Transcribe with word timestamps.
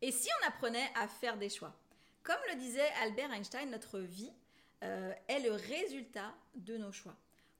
Et 0.00 0.12
si 0.12 0.28
on 0.40 0.48
apprenait 0.48 0.90
à 0.94 1.08
faire 1.08 1.36
des 1.36 1.48
choix 1.48 1.74
Comme 2.22 2.38
le 2.50 2.56
disait 2.56 2.88
Albert 3.02 3.32
Einstein, 3.32 3.70
notre 3.70 3.98
vie 3.98 4.32
euh, 4.84 5.12
est 5.26 5.40
le 5.40 5.52
résultat 5.52 6.32
de 6.54 6.76
nos 6.76 6.92
choix. 6.92 7.16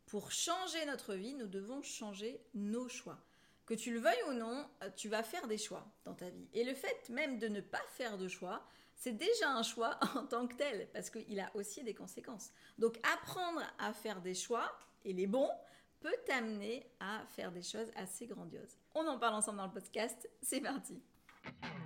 Pour 0.07 0.31
changer 0.31 0.85
notre 0.87 1.15
vie, 1.15 1.35
nous 1.35 1.49
devons 1.49 1.83
changer 1.83 2.41
nos 2.55 2.89
choix. 2.89 3.19
Que 3.67 3.75
tu 3.75 3.93
le 3.93 3.99
veuilles 3.99 4.23
ou 4.29 4.33
non, 4.33 4.67
euh, 4.83 4.91
tu 4.97 5.09
vas 5.09 5.23
faire 5.23 5.49
des 5.49 5.59
choix 5.59 5.85
dans 6.05 6.15
ta 6.15 6.31
vie. 6.31 6.49
Et 6.55 6.65
le 6.65 6.75
fait 6.75 7.09
même 7.11 7.39
de 7.39 7.49
ne 7.49 7.61
pas 7.61 7.83
faire 7.89 8.17
de 8.17 8.29
choix, 8.29 8.65
c'est 8.95 9.13
déjà 9.13 9.51
un 9.51 9.65
choix 9.65 9.99
en 10.15 10.25
tant 10.25 10.47
que 10.47 10.55
tel, 10.55 10.89
parce 10.93 11.11
qu'il 11.11 11.41
a 11.41 11.51
aussi 11.55 11.83
des 11.83 11.95
conséquences. 11.95 12.51
Donc 12.79 12.99
apprendre 13.03 13.63
à 13.79 13.93
faire 13.93 14.21
des 14.23 14.35
choix, 14.35 14.73
et 15.05 15.13
les 15.13 15.27
bons, 15.27 15.51
peut 16.01 16.17
t'amener 16.27 16.89
à 17.01 17.25
faire 17.31 17.51
des 17.51 17.63
choses 17.63 17.91
assez 17.97 18.27
grandioses. 18.27 18.79
On 18.95 19.07
en 19.07 19.19
parle 19.19 19.35
ensemble 19.35 19.59
dans 19.59 19.67
le 19.67 19.73
podcast, 19.73 20.31
c'est 20.41 20.61
parti 20.61 21.03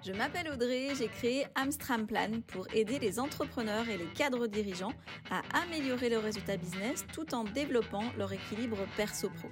je 0.05 0.13
m'appelle 0.13 0.51
Audrey, 0.53 0.89
j'ai 0.99 1.07
créé 1.07 1.47
Amstram 1.55 2.07
Plan 2.07 2.41
pour 2.49 2.67
aider 2.75 2.99
les 2.99 3.21
entrepreneurs 3.21 3.89
et 3.89 3.97
les 3.97 4.07
cadres 4.07 4.49
dirigeants 4.49 4.93
à 5.31 5.43
améliorer 5.63 6.09
leurs 6.09 6.25
résultats 6.25 6.57
business 6.57 7.05
tout 7.13 7.35
en 7.35 7.45
développant 7.45 8.03
leur 8.19 8.33
équilibre 8.33 8.79
perso-pro. 8.97 9.49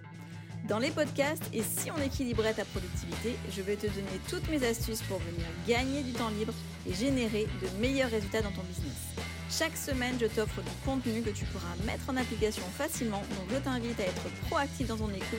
Dans 0.68 0.78
les 0.78 0.90
podcasts 0.90 1.48
et 1.52 1.62
si 1.62 1.90
on 1.90 2.02
équilibrait 2.02 2.54
ta 2.54 2.64
productivité, 2.64 3.36
je 3.50 3.62
vais 3.62 3.76
te 3.76 3.86
donner 3.86 4.20
toutes 4.28 4.48
mes 4.50 4.64
astuces 4.66 5.02
pour 5.02 5.18
venir 5.18 5.46
gagner 5.68 6.02
du 6.02 6.12
temps 6.12 6.30
libre 6.30 6.52
et 6.88 6.94
générer 6.94 7.46
de 7.62 7.80
meilleurs 7.80 8.10
résultats 8.10 8.42
dans 8.42 8.52
ton 8.52 8.62
business. 8.62 9.14
Chaque 9.50 9.76
semaine, 9.76 10.16
je 10.20 10.26
t'offre 10.26 10.62
du 10.62 10.70
contenu 10.84 11.22
que 11.22 11.30
tu 11.30 11.44
pourras 11.46 11.74
mettre 11.86 12.08
en 12.08 12.16
application 12.16 12.62
facilement, 12.76 13.22
donc 13.36 13.50
je 13.50 13.56
t'invite 13.56 13.98
à 14.00 14.04
être 14.04 14.30
proactif 14.48 14.88
dans 14.88 14.96
ton 14.96 15.10
écoute. 15.10 15.38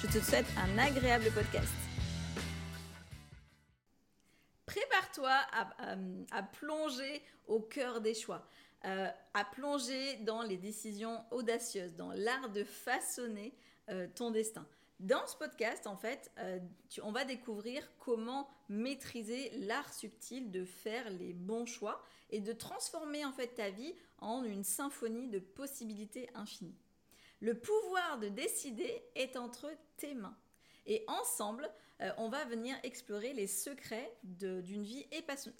Je 0.00 0.06
te 0.06 0.24
souhaite 0.24 0.46
un 0.56 0.78
agréable 0.78 1.30
podcast. 1.32 1.81
Prépare-toi 5.22 6.26
à, 6.32 6.42
plonger 6.42 7.22
au 7.46 7.60
cœur 7.60 8.00
des 8.00 8.14
choix, 8.14 8.44
euh, 8.84 9.08
à 9.34 9.44
plonger 9.44 10.16
dans 10.16 10.42
les 10.42 10.56
décisions 10.56 11.24
audacieuses, 11.30 11.94
dans 11.94 12.12
l'art 12.12 12.50
de 12.50 12.64
façonner 12.64 13.54
euh, 13.88 14.08
ton 14.14 14.32
destin. 14.32 14.66
Dans 14.98 15.24
ce 15.26 15.36
podcast, 15.36 15.86
en 15.86 15.96
fait, 15.96 16.30
euh, 16.38 16.58
on 17.02 17.12
va 17.12 17.24
découvrir 17.24 17.88
comment 17.98 18.48
maîtriser 18.68 19.50
l'art 19.58 19.92
subtil 19.92 20.50
de 20.50 20.64
faire 20.64 21.08
les 21.10 21.32
bons 21.32 21.66
choix 21.66 22.02
et 22.30 22.40
de 22.40 22.52
transformer 22.52 23.24
en 23.24 23.32
fait 23.32 23.54
ta 23.54 23.70
vie 23.70 23.94
en 24.18 24.42
une 24.42 24.64
symphonie 24.64 25.28
de 25.28 25.38
possibilités 25.38 26.28
infinies. 26.34 26.78
Le 27.40 27.54
pouvoir 27.54 28.18
de 28.18 28.28
décider 28.28 29.04
est 29.14 29.36
entre 29.36 29.70
tes 29.96 30.14
mains. 30.14 30.36
Et 30.86 31.04
ensemble, 31.06 31.70
euh, 32.02 32.10
on 32.16 32.28
va 32.28 32.44
venir 32.46 32.76
explorer 32.82 33.32
les 33.32 33.46
secrets 33.46 34.12
d'une 34.24 34.82
vie 34.82 35.06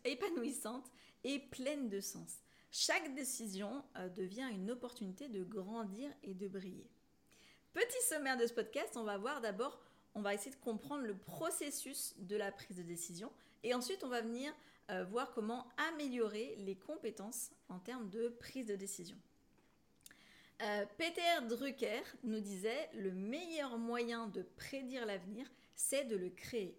épanouissante 0.04 0.90
et 1.24 1.38
pleine 1.38 1.88
de 1.88 2.00
sens. 2.00 2.38
Chaque 2.72 3.14
décision 3.14 3.84
euh, 3.96 4.08
devient 4.08 4.48
une 4.50 4.70
opportunité 4.70 5.28
de 5.28 5.44
grandir 5.44 6.10
et 6.22 6.34
de 6.34 6.48
briller. 6.48 6.90
Petit 7.72 8.02
sommaire 8.08 8.36
de 8.36 8.46
ce 8.46 8.54
podcast, 8.54 8.96
on 8.96 9.04
va 9.04 9.18
voir 9.18 9.40
d'abord, 9.40 9.78
on 10.14 10.20
va 10.20 10.34
essayer 10.34 10.50
de 10.50 10.60
comprendre 10.60 11.04
le 11.04 11.16
processus 11.16 12.14
de 12.18 12.36
la 12.36 12.50
prise 12.50 12.76
de 12.76 12.82
décision 12.82 13.30
et 13.62 13.72
ensuite 13.72 14.02
on 14.02 14.08
va 14.08 14.20
venir 14.20 14.52
euh, 14.90 15.04
voir 15.04 15.32
comment 15.32 15.68
améliorer 15.92 16.56
les 16.58 16.74
compétences 16.74 17.50
en 17.68 17.78
termes 17.78 18.10
de 18.10 18.28
prise 18.28 18.66
de 18.66 18.76
décision. 18.76 19.16
Peter 20.96 21.44
Drucker 21.48 22.02
nous 22.22 22.38
disait 22.38 22.88
le 22.94 23.10
meilleur 23.10 23.78
moyen 23.78 24.28
de 24.28 24.42
prédire 24.42 25.04
l'avenir, 25.06 25.50
c'est 25.74 26.04
de 26.04 26.16
le 26.16 26.30
créer. 26.30 26.78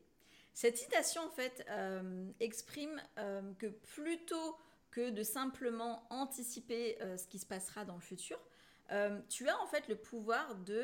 Cette 0.54 0.78
citation 0.78 1.22
en 1.24 1.30
fait 1.30 1.66
euh, 1.70 2.30
exprime 2.40 3.02
euh, 3.18 3.42
que 3.60 3.68
plutôt 3.68 4.58
que 4.92 5.10
de 5.10 5.24
simplement 5.24 6.06
anticiper 6.12 7.00
ce 7.18 7.26
qui 7.28 7.40
se 7.40 7.48
passera 7.48 7.84
dans 7.84 7.96
le 7.96 8.02
futur, 8.02 8.40
tu 9.28 9.50
as 9.50 9.60
en 9.60 9.66
fait 9.66 9.88
le 9.88 9.96
pouvoir 9.96 10.54
de 10.54 10.84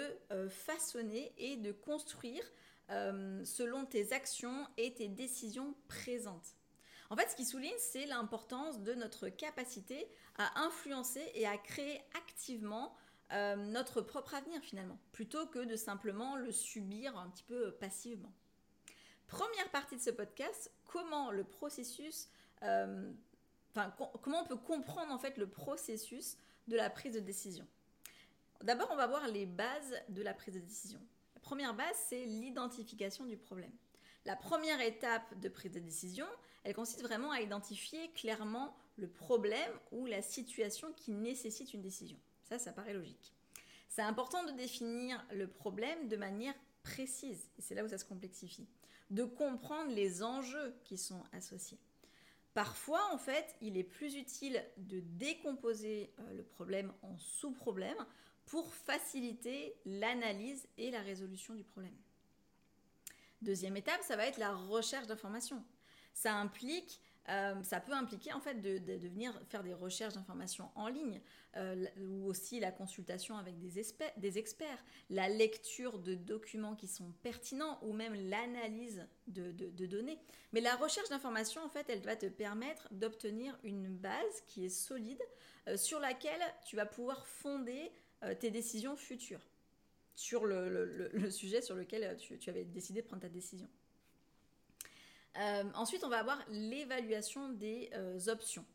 façonner 0.50 1.32
et 1.38 1.58
de 1.58 1.72
construire 1.72 2.44
selon 2.88 3.86
tes 3.86 4.12
actions 4.12 4.68
et 4.78 4.96
tes 4.96 5.10
décisions 5.10 5.76
présentes. 5.88 6.56
En 7.12 7.16
fait, 7.16 7.30
ce 7.30 7.36
qui 7.36 7.46
souligne, 7.46 7.74
c'est 7.78 8.06
l'importance 8.06 8.82
de 8.82 8.94
notre 8.94 9.30
capacité 9.30 10.08
à 10.38 10.62
influencer 10.62 11.24
et 11.34 11.48
à 11.48 11.58
créer 11.58 12.02
activement 12.16 12.96
euh, 13.32 13.56
notre 13.56 14.02
propre 14.02 14.34
avenir 14.34 14.62
finalement, 14.62 14.98
plutôt 15.12 15.46
que 15.48 15.60
de 15.60 15.76
simplement 15.76 16.36
le 16.36 16.52
subir 16.52 17.18
un 17.18 17.30
petit 17.30 17.44
peu 17.44 17.72
passivement. 17.72 18.34
Première 19.28 19.70
partie 19.70 19.96
de 19.96 20.02
ce 20.02 20.10
podcast, 20.10 20.72
comment 20.86 21.30
le 21.30 21.44
processus, 21.44 22.30
euh, 22.64 23.12
enfin 23.72 23.94
comment 24.24 24.42
on 24.42 24.48
peut 24.48 24.58
comprendre 24.58 25.14
en 25.14 25.20
fait 25.20 25.38
le 25.38 25.48
processus 25.48 26.38
de 26.68 26.76
la 26.76 26.90
prise 26.90 27.14
de 27.14 27.20
décision. 27.20 27.68
D'abord, 28.64 28.90
on 28.92 28.96
va 28.96 29.08
voir 29.08 29.28
les 29.28 29.46
bases 29.46 29.96
de 30.10 30.22
la 30.22 30.34
prise 30.34 30.56
de 30.56 30.60
décision. 30.60 31.00
La 31.36 31.42
première 31.42 31.74
base, 31.74 31.96
c'est 32.08 32.26
l'identification 32.26 33.26
du 33.26 33.38
problème. 33.38 33.72
La 34.26 34.36
première 34.36 34.82
étape 34.82 35.40
de 35.40 35.50
prise 35.50 35.72
de 35.72 35.80
décision, 35.80 36.26
elle 36.64 36.74
consiste 36.74 37.02
vraiment 37.02 37.32
à 37.32 37.42
identifier 37.42 38.12
clairement 38.12 38.76
le 38.98 39.08
problème 39.08 39.72
ou 39.92 40.06
la 40.06 40.22
situation 40.22 40.92
qui 40.94 41.12
nécessite 41.12 41.74
une 41.74 41.82
décision. 41.82 42.18
Ça, 42.50 42.60
ça 42.60 42.72
paraît 42.72 42.94
logique. 42.94 43.34
C'est 43.88 44.02
important 44.02 44.44
de 44.44 44.52
définir 44.52 45.24
le 45.32 45.48
problème 45.48 46.08
de 46.08 46.18
manière 46.18 46.56
précise, 46.84 47.50
et 47.58 47.62
c'est 47.62 47.76
là 47.76 47.84
où 47.84 47.88
ça 47.88 47.98
se 47.98 48.06
complexifie, 48.06 48.68
de 49.10 49.24
comprendre 49.24 49.92
les 49.92 50.24
enjeux 50.24 50.76
qui 50.84 50.98
sont 50.98 51.24
associés. 51.32 51.80
Parfois, 52.54 53.02
en 53.14 53.18
fait, 53.18 53.56
il 53.62 53.78
est 53.78 53.84
plus 53.84 54.16
utile 54.16 54.64
de 54.78 55.00
décomposer 55.00 56.12
euh, 56.20 56.34
le 56.34 56.44
problème 56.44 56.92
en 57.04 57.18
sous-problèmes 57.18 58.06
pour 58.46 58.74
faciliter 58.74 59.76
l'analyse 59.86 60.68
et 60.78 60.90
la 60.90 61.02
résolution 61.02 61.54
du 61.54 61.64
problème. 61.64 61.96
Deuxième 63.42 63.78
étape, 63.78 64.02
ça 64.02 64.16
va 64.16 64.26
être 64.26 64.40
la 64.40 64.56
recherche 64.56 65.08
d'informations. 65.08 65.64
Ça 66.14 66.36
implique 66.36 67.00
euh, 67.30 67.54
ça 67.64 67.80
peut 67.80 67.94
impliquer 67.94 68.34
en 68.34 68.40
fait 68.40 68.56
de, 68.56 69.08
venir 69.08 69.40
faire 69.50 69.64
des 69.64 69.74
recherches 69.74 70.16
d'informations 70.16 70.70
en 70.76 70.88
ligne 70.88 71.22
euh, 71.58 71.86
ou 72.02 72.26
aussi 72.26 72.60
la 72.60 72.72
consultation 72.72 73.38
avec 73.38 73.60
des, 73.60 73.78
experts, 74.38 74.84
la 75.10 75.30
lecture 75.30 76.00
de 76.00 76.16
documents 76.16 76.76
qui 76.76 76.88
sont 76.88 77.12
pertinents 77.22 77.80
ou 77.84 77.94
même 77.94 78.16
l'analyse 78.30 79.06
de, 79.28 79.52
données. 79.86 80.18
Mais 80.54 80.62
la 80.62 80.76
recherche 80.76 81.10
d'informations 81.10 81.64
en 81.64 81.70
fait 81.70 81.88
elle 81.90 82.02
va 82.02 82.16
te 82.16 82.26
permettre 82.26 82.88
d'obtenir 82.92 83.58
une 83.64 83.88
base 83.88 84.42
qui 84.48 84.66
est 84.66 84.70
solide 84.70 85.22
euh, 85.68 85.78
sur 85.78 86.00
laquelle 86.00 86.42
tu 86.66 86.76
vas 86.76 86.86
pouvoir 86.86 87.28
fonder 87.28 87.92
tes 88.42 88.52
décisions 88.52 88.98
futures 88.98 89.40
sur 90.14 90.46
le, 90.46 91.30
sujet 91.32 91.62
sur 91.62 91.74
lequel 91.74 92.18
tu, 92.18 92.50
avais 92.50 92.66
décidé 92.66 93.02
de 93.02 93.08
prendre 93.08 93.22
ta 93.22 93.30
décision. 93.30 93.70
Euh, 95.38 95.64
ensuite, 95.76 96.04
on 96.04 96.10
va 96.10 96.20
avoir 96.20 96.40
l'évaluation 96.50 97.50
des 97.50 97.90
euh, 97.94 98.20
options. 98.28 98.66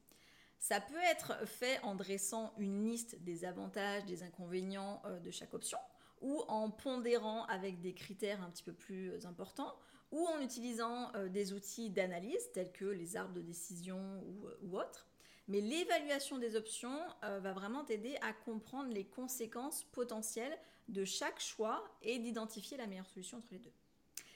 Ça 0.58 0.80
peut 0.80 1.02
être 1.10 1.46
fait 1.46 1.80
en 1.82 1.94
dressant 1.94 2.54
une 2.58 2.84
liste 2.84 3.22
des 3.22 3.44
avantages, 3.44 4.04
des 4.06 4.22
inconvénients 4.22 5.02
euh, 5.04 5.18
de 5.20 5.30
chaque 5.30 5.52
option, 5.52 5.78
ou 6.22 6.42
en 6.48 6.70
pondérant 6.70 7.44
avec 7.46 7.80
des 7.80 7.92
critères 7.92 8.42
un 8.42 8.50
petit 8.50 8.62
peu 8.62 8.72
plus 8.72 9.26
importants, 9.26 9.74
ou 10.10 10.26
en 10.28 10.40
utilisant 10.40 11.10
des 11.30 11.52
outils 11.52 11.90
d'analyse 11.90 12.52
tels 12.52 12.70
que 12.70 12.84
les 12.84 13.16
arbres 13.16 13.34
de 13.34 13.40
décision 13.40 14.22
ou, 14.24 14.46
ou 14.62 14.78
autres. 14.78 15.08
Mais 15.48 15.60
l'évaluation 15.60 16.38
des 16.38 16.54
options 16.54 17.00
va 17.22 17.52
vraiment 17.52 17.84
t'aider 17.84 18.16
à 18.22 18.32
comprendre 18.32 18.92
les 18.92 19.04
conséquences 19.04 19.82
potentielles 19.82 20.56
de 20.86 21.04
chaque 21.04 21.40
choix 21.40 21.82
et 22.00 22.20
d'identifier 22.20 22.76
la 22.76 22.86
meilleure 22.86 23.08
solution 23.08 23.38
entre 23.38 23.48
les 23.50 23.58
deux. 23.58 23.72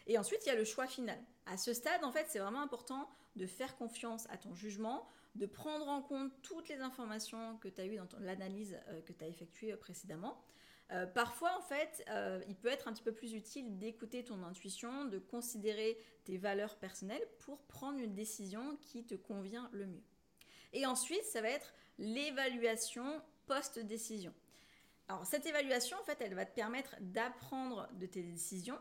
Et 0.08 0.18
ensuite, 0.18 0.40
il 0.46 0.48
y 0.48 0.52
a 0.52 0.56
le 0.56 0.64
choix 0.64 0.86
final. 0.86 1.18
À 1.46 1.56
ce 1.56 1.72
stade, 1.74 2.02
en 2.02 2.10
fait, 2.10 2.26
c'est 2.28 2.38
vraiment 2.38 2.62
important 2.62 3.08
de 3.36 3.46
faire 3.46 3.76
confiance 3.76 4.26
à 4.30 4.38
ton 4.38 4.54
jugement, 4.54 5.06
de 5.34 5.46
prendre 5.46 5.88
en 5.88 6.02
compte 6.02 6.32
toutes 6.42 6.68
les 6.68 6.80
informations 6.80 7.58
que 7.58 7.68
tu 7.68 7.80
as 7.80 7.86
eues 7.86 7.96
dans 7.96 8.08
l'analyse 8.20 8.76
euh, 8.88 9.00
que 9.02 9.12
tu 9.12 9.22
as 9.22 9.28
effectuée 9.28 9.72
euh, 9.72 9.76
précédemment. 9.76 10.42
Euh, 10.90 11.06
parfois, 11.06 11.54
en 11.58 11.60
fait, 11.60 12.02
il 12.48 12.56
peut 12.56 12.68
être 12.68 12.88
un 12.88 12.94
petit 12.94 13.02
peu 13.02 13.12
plus 13.12 13.34
utile 13.34 13.78
d'écouter 13.78 14.24
ton 14.24 14.42
intuition, 14.42 15.04
de 15.04 15.18
considérer 15.18 15.98
tes 16.24 16.38
valeurs 16.38 16.76
personnelles 16.76 17.26
pour 17.40 17.58
prendre 17.64 17.98
une 17.98 18.14
décision 18.14 18.78
qui 18.80 19.04
te 19.04 19.14
convient 19.14 19.68
le 19.72 19.86
mieux. 19.86 20.02
Et 20.72 20.86
ensuite, 20.86 21.24
ça 21.24 21.42
va 21.42 21.50
être 21.50 21.74
l'évaluation 21.98 23.20
post-décision. 23.46 24.32
Alors, 25.08 25.26
cette 25.26 25.44
évaluation, 25.44 25.98
en 25.98 26.04
fait, 26.04 26.18
elle 26.22 26.34
va 26.34 26.46
te 26.46 26.54
permettre 26.54 26.96
d'apprendre 27.00 27.88
de 27.92 28.06
tes 28.06 28.22
décisions 28.22 28.78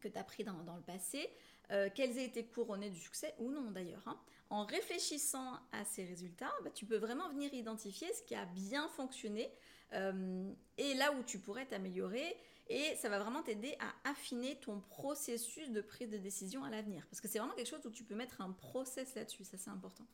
que 0.00 0.08
tu 0.08 0.18
as 0.18 0.24
pris 0.24 0.44
dans, 0.44 0.54
le 0.54 0.82
passé, 0.82 1.30
euh, 1.70 1.88
qu'elles 1.90 2.18
aient 2.18 2.24
été 2.24 2.44
couronnées 2.44 2.90
du 2.90 2.98
succès 2.98 3.34
ou 3.38 3.50
non 3.50 3.70
d'ailleurs. 3.70 4.02
Hein. 4.06 4.18
En 4.50 4.64
réfléchissant 4.64 5.54
à 5.72 5.84
ces 5.84 6.04
résultats, 6.04 6.52
bah, 6.64 6.70
tu 6.70 6.84
peux 6.84 6.96
vraiment 6.96 7.28
venir 7.30 7.54
identifier 7.54 8.12
ce 8.12 8.22
qui 8.22 8.34
a 8.34 8.44
bien 8.46 8.88
fonctionné 8.88 9.50
euh, 9.92 10.50
et 10.78 10.94
là 10.94 11.12
où 11.12 11.22
tu 11.22 11.38
pourrais 11.38 11.66
t'améliorer 11.66 12.36
et 12.68 12.94
ça 12.96 13.08
va 13.08 13.18
vraiment 13.18 13.42
t'aider 13.42 13.76
à 13.80 14.10
affiner 14.10 14.56
ton 14.60 14.80
processus 14.80 15.70
de 15.70 15.80
prise 15.80 16.10
de 16.10 16.18
décision 16.18 16.64
à 16.64 16.70
l'avenir. 16.70 17.04
Parce 17.10 17.20
que 17.20 17.28
c'est 17.28 17.38
vraiment 17.38 17.54
quelque 17.54 17.68
chose 17.68 17.84
où 17.84 17.90
tu 17.90 18.04
peux 18.04 18.14
mettre 18.14 18.40
un 18.40 18.52
process 18.52 19.14
là-dessus, 19.14 19.44
ça 19.44 19.58
c'est 19.58 19.70
important. 19.70 20.06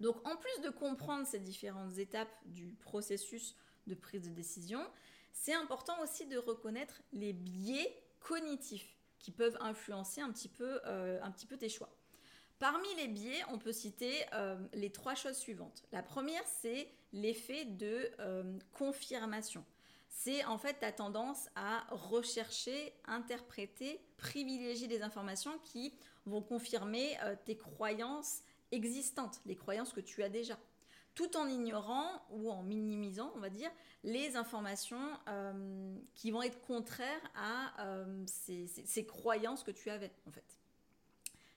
Donc 0.00 0.16
en 0.26 0.36
plus 0.36 0.62
de 0.62 0.70
comprendre 0.70 1.26
ces 1.26 1.38
différentes 1.38 1.98
étapes 1.98 2.34
du 2.46 2.74
processus 2.80 3.56
de 3.86 3.94
prise 3.94 4.22
de 4.22 4.30
décision, 4.30 4.84
c'est 5.32 5.52
important 5.52 6.00
aussi 6.02 6.26
de 6.26 6.38
reconnaître 6.38 7.02
les 7.12 7.32
biais 7.32 8.03
cognitifs 8.24 8.98
qui 9.20 9.30
peuvent 9.30 9.56
influencer 9.60 10.20
un 10.20 10.32
petit 10.32 10.48
peu, 10.48 10.80
euh, 10.86 11.20
un 11.22 11.30
petit 11.30 11.46
peu 11.46 11.56
tes 11.56 11.68
choix. 11.68 11.88
Parmi 12.58 12.88
les 12.96 13.08
biais, 13.08 13.42
on 13.50 13.58
peut 13.58 13.72
citer 13.72 14.12
euh, 14.32 14.56
les 14.72 14.90
trois 14.90 15.14
choses 15.14 15.36
suivantes. 15.36 15.84
La 15.92 16.02
première, 16.02 16.44
c'est 16.46 16.88
l'effet 17.12 17.64
de 17.64 18.10
euh, 18.18 18.58
confirmation. 18.72 19.64
C'est 20.08 20.44
en 20.44 20.58
fait 20.58 20.74
ta 20.80 20.92
tendance 20.92 21.48
à 21.54 21.84
rechercher, 21.90 22.92
interpréter, 23.06 24.00
privilégier 24.16 24.88
des 24.88 25.02
informations 25.02 25.58
qui 25.64 25.92
vont 26.24 26.40
confirmer 26.40 27.18
tes 27.44 27.56
croyances 27.56 28.42
existantes, 28.70 29.40
les 29.44 29.56
croyances 29.56 29.92
que 29.92 30.00
tu 30.00 30.22
as 30.22 30.28
déjà 30.28 30.56
tout 31.14 31.36
en 31.36 31.48
ignorant 31.48 32.22
ou 32.30 32.50
en 32.50 32.62
minimisant, 32.62 33.32
on 33.36 33.40
va 33.40 33.50
dire, 33.50 33.70
les 34.02 34.36
informations 34.36 35.18
euh, 35.28 35.96
qui 36.14 36.30
vont 36.30 36.42
être 36.42 36.60
contraires 36.60 37.30
à 37.34 37.86
euh, 37.86 38.24
ces, 38.26 39.06
croyances 39.06 39.62
que 39.62 39.70
tu 39.70 39.90
avais, 39.90 40.10
en 40.26 40.30
fait. 40.30 40.44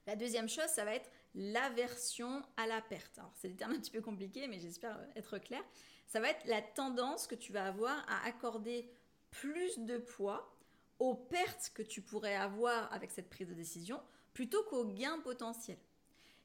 La 0.06 0.16
deuxième 0.16 0.48
chose, 0.48 0.66
ça 0.68 0.84
va 0.84 0.94
être 0.94 1.10
l'aversion 1.34 2.42
à 2.56 2.66
la 2.66 2.80
perte. 2.80 3.18
Alors, 3.18 3.32
c'est 3.34 3.48
des 3.48 3.56
termes 3.56 3.72
un 3.72 3.78
petit 3.78 3.90
peu 3.90 4.00
compliqués, 4.00 4.48
mais 4.48 4.58
j'espère 4.58 4.98
être 5.16 5.38
clair. 5.38 5.62
Ça 6.06 6.20
va 6.20 6.30
être 6.30 6.46
la 6.46 6.62
tendance 6.62 7.26
que 7.26 7.34
tu 7.34 7.52
vas 7.52 7.66
avoir 7.66 8.06
à 8.08 8.26
accorder 8.26 8.90
plus 9.30 9.78
de 9.80 9.98
poids 9.98 10.54
aux 10.98 11.14
pertes 11.14 11.70
que 11.74 11.82
tu 11.82 12.00
pourrais 12.00 12.34
avoir 12.34 12.92
avec 12.92 13.10
cette 13.10 13.28
prise 13.28 13.48
de 13.48 13.54
décision 13.54 14.00
plutôt 14.32 14.62
qu'aux 14.64 14.86
gains 14.86 15.18
potentiels. 15.20 15.78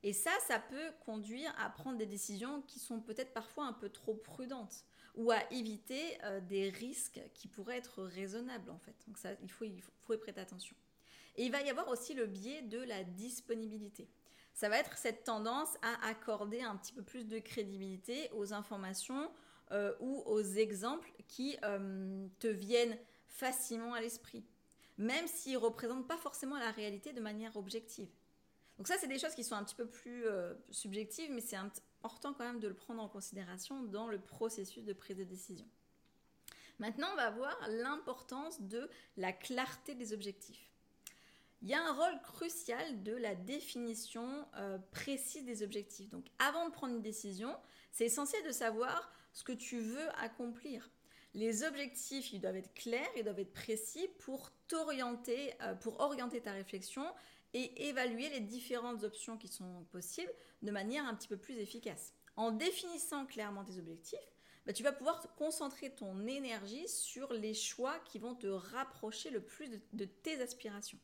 Et 0.04 0.12
ça, 0.12 0.32
ça 0.46 0.60
peut 0.60 0.92
conduire 1.06 1.54
à 1.58 1.70
prendre 1.70 1.98
des 1.98 2.06
décisions 2.06 2.62
qui 2.64 2.80
sont 2.80 3.00
peut-être 3.00 3.34
parfois 3.34 3.66
un 3.66 3.74
peu 3.74 3.90
trop 3.90 4.16
prudentes 4.16 4.84
ou 5.16 5.32
à 5.32 5.40
éviter 5.52 6.18
euh, 6.24 6.42
des 6.42 6.70
risques 6.70 7.22
qui 7.34 7.48
pourraient 7.48 7.78
être 7.78 8.04
raisonnables 8.04 8.70
en 8.70 8.80
fait. 8.80 8.96
Donc 9.08 9.18
ça, 9.18 9.30
il 9.42 9.50
faut, 9.50 9.64
y 9.64 10.18
prêter 10.18 10.42
attention. 10.42 10.76
Et 11.36 11.46
il 11.46 11.52
va 11.52 11.62
y 11.62 11.70
avoir 11.70 11.88
aussi 11.88 12.14
le 12.14 12.26
biais 12.26 12.62
de 12.64 12.80
la 12.80 13.04
disponibilité. 13.04 14.10
Ça 14.54 14.70
va 14.70 14.78
être 14.78 14.98
cette 14.98 15.24
tendance 15.24 15.76
à 15.82 16.10
accorder 16.10 16.62
un 16.62 16.76
petit 16.76 16.94
peu 16.94 17.02
plus 17.02 17.26
de 17.26 17.40
crédibilité 17.40 18.30
aux 18.34 18.54
informations 18.54 19.32
euh, 19.72 19.94
ou 20.00 20.22
aux 20.26 20.44
exemples 20.44 21.12
qui 21.28 21.58
euh, 21.64 22.28
te 22.40 22.48
viennent 22.48 22.98
facilement 23.28 23.94
à 23.94 24.02
l'esprit, 24.02 24.46
même 24.98 25.26
s'ils 25.28 25.54
ne 25.54 25.58
représentent 25.58 26.08
pas 26.08 26.18
forcément 26.18 26.58
la 26.58 26.70
réalité 26.72 27.14
de 27.14 27.22
manière 27.22 27.56
objective. 27.56 28.10
Donc 28.78 28.88
ça, 28.88 28.96
c'est 29.00 29.08
des 29.08 29.20
choses 29.20 29.36
qui 29.36 29.44
sont 29.44 29.56
un 29.56 29.64
petit 29.64 29.76
peu 29.76 29.88
plus 29.88 30.26
euh, 30.26 30.54
subjectives, 30.72 31.32
mais 31.32 31.42
c'est 31.42 31.56
important 31.56 32.34
quand 32.34 32.46
même 32.46 32.60
de 32.60 32.68
le 32.68 32.74
prendre 32.74 33.02
en 33.02 33.08
considération 33.08 33.84
dans 33.84 34.08
le 34.08 34.20
processus 34.20 34.84
de 34.84 34.94
prise 34.94 35.18
de 35.18 35.24
décision. 35.24 35.68
Maintenant, 36.80 37.08
on 37.14 37.16
va 37.16 37.30
voir 37.30 37.56
l'importance 37.70 38.62
de 38.62 38.90
la 39.16 39.32
clarté 39.32 39.96
des 39.96 40.12
objectifs. 40.12 40.72
Il 41.62 41.70
y 41.70 41.74
a 41.74 41.82
un 41.82 41.94
rôle 41.94 42.22
crucial 42.22 43.04
de 43.04 43.14
la 43.14 43.36
définition 43.36 44.46
euh, 44.58 44.78
précise 44.92 45.46
des 45.46 45.64
objectifs. 45.64 46.10
Donc 46.10 46.26
avant 46.40 46.68
de 46.68 46.74
prendre 46.74 46.94
une 46.94 47.02
décision, 47.02 47.56
c'est 47.92 48.06
essentiel 48.06 48.44
de 48.44 48.52
savoir 48.52 49.14
ce 49.32 49.46
que 49.46 49.54
tu 49.54 49.80
veux 49.80 50.10
accomplir. 50.20 50.90
Les 51.34 51.64
objectifs, 51.64 52.34
ils 52.34 52.42
doivent 52.42 52.58
être 52.58 52.74
clairs, 52.74 53.10
ils 53.16 53.24
doivent 53.24 53.40
être 53.40 53.54
précis 53.54 54.10
pour 54.20 54.52
t'orienter, 54.68 55.54
euh, 55.62 55.74
pour 55.74 56.02
orienter 56.02 56.42
ta 56.42 56.52
réflexion 56.52 57.06
et 57.54 57.88
évaluer 57.88 58.30
les 58.30 58.40
différentes 58.40 59.04
options 59.04 59.38
qui 59.38 59.48
sont 59.48 59.86
possibles 59.92 60.32
de 60.62 60.72
manière 60.72 61.06
un 61.06 61.16
petit 61.16 61.28
peu 61.28 61.38
plus 61.38 61.58
efficace. 61.58 62.14
En 62.36 62.52
définissant 62.52 63.26
clairement 63.26 63.64
tes 63.64 63.78
objectifs, 63.78 64.34
bah, 64.66 64.74
tu 64.74 64.84
vas 64.84 64.94
pouvoir 64.94 65.22
concentrer 65.36 65.92
ton 65.92 66.26
énergie 66.26 66.88
sur 66.88 67.34
les 67.34 67.54
choix 67.54 68.00
qui 68.00 68.18
vont 68.18 68.34
te 68.34 68.48
rapprocher 68.48 69.30
le 69.30 69.42
plus 69.42 69.70
de, 69.92 70.06
tes 70.06 70.42
aspirations. 70.42 71.00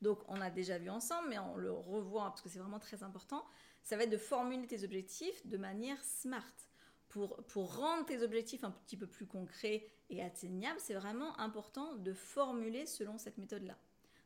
Donc 0.00 0.20
on 0.28 0.40
a 0.40 0.50
déjà 0.50 0.78
vu 0.78 0.88
ensemble, 0.88 1.28
mais 1.28 1.38
on 1.38 1.56
le 1.56 1.72
revoit 1.72 2.26
parce 2.26 2.40
que 2.40 2.48
c'est 2.48 2.60
vraiment 2.60 2.78
très 2.78 3.02
important, 3.02 3.44
ça 3.82 3.96
va 3.96 4.04
être 4.04 4.10
de 4.10 4.16
formuler 4.16 4.66
tes 4.66 4.84
objectifs 4.84 5.46
de 5.46 5.56
manière 5.56 6.02
smart. 6.04 6.44
Pour, 7.08 7.36
pour 7.46 7.76
rendre 7.76 8.04
tes 8.04 8.22
objectifs 8.22 8.64
un 8.64 8.70
petit 8.70 8.96
peu 8.96 9.06
plus 9.06 9.26
concrets 9.26 9.90
et 10.10 10.22
atteignables, 10.22 10.78
c'est 10.78 10.94
vraiment 10.94 11.38
important 11.40 11.94
de 11.94 12.12
formuler 12.12 12.86
selon 12.86 13.18
cette 13.18 13.38
méthode-là. 13.38 13.78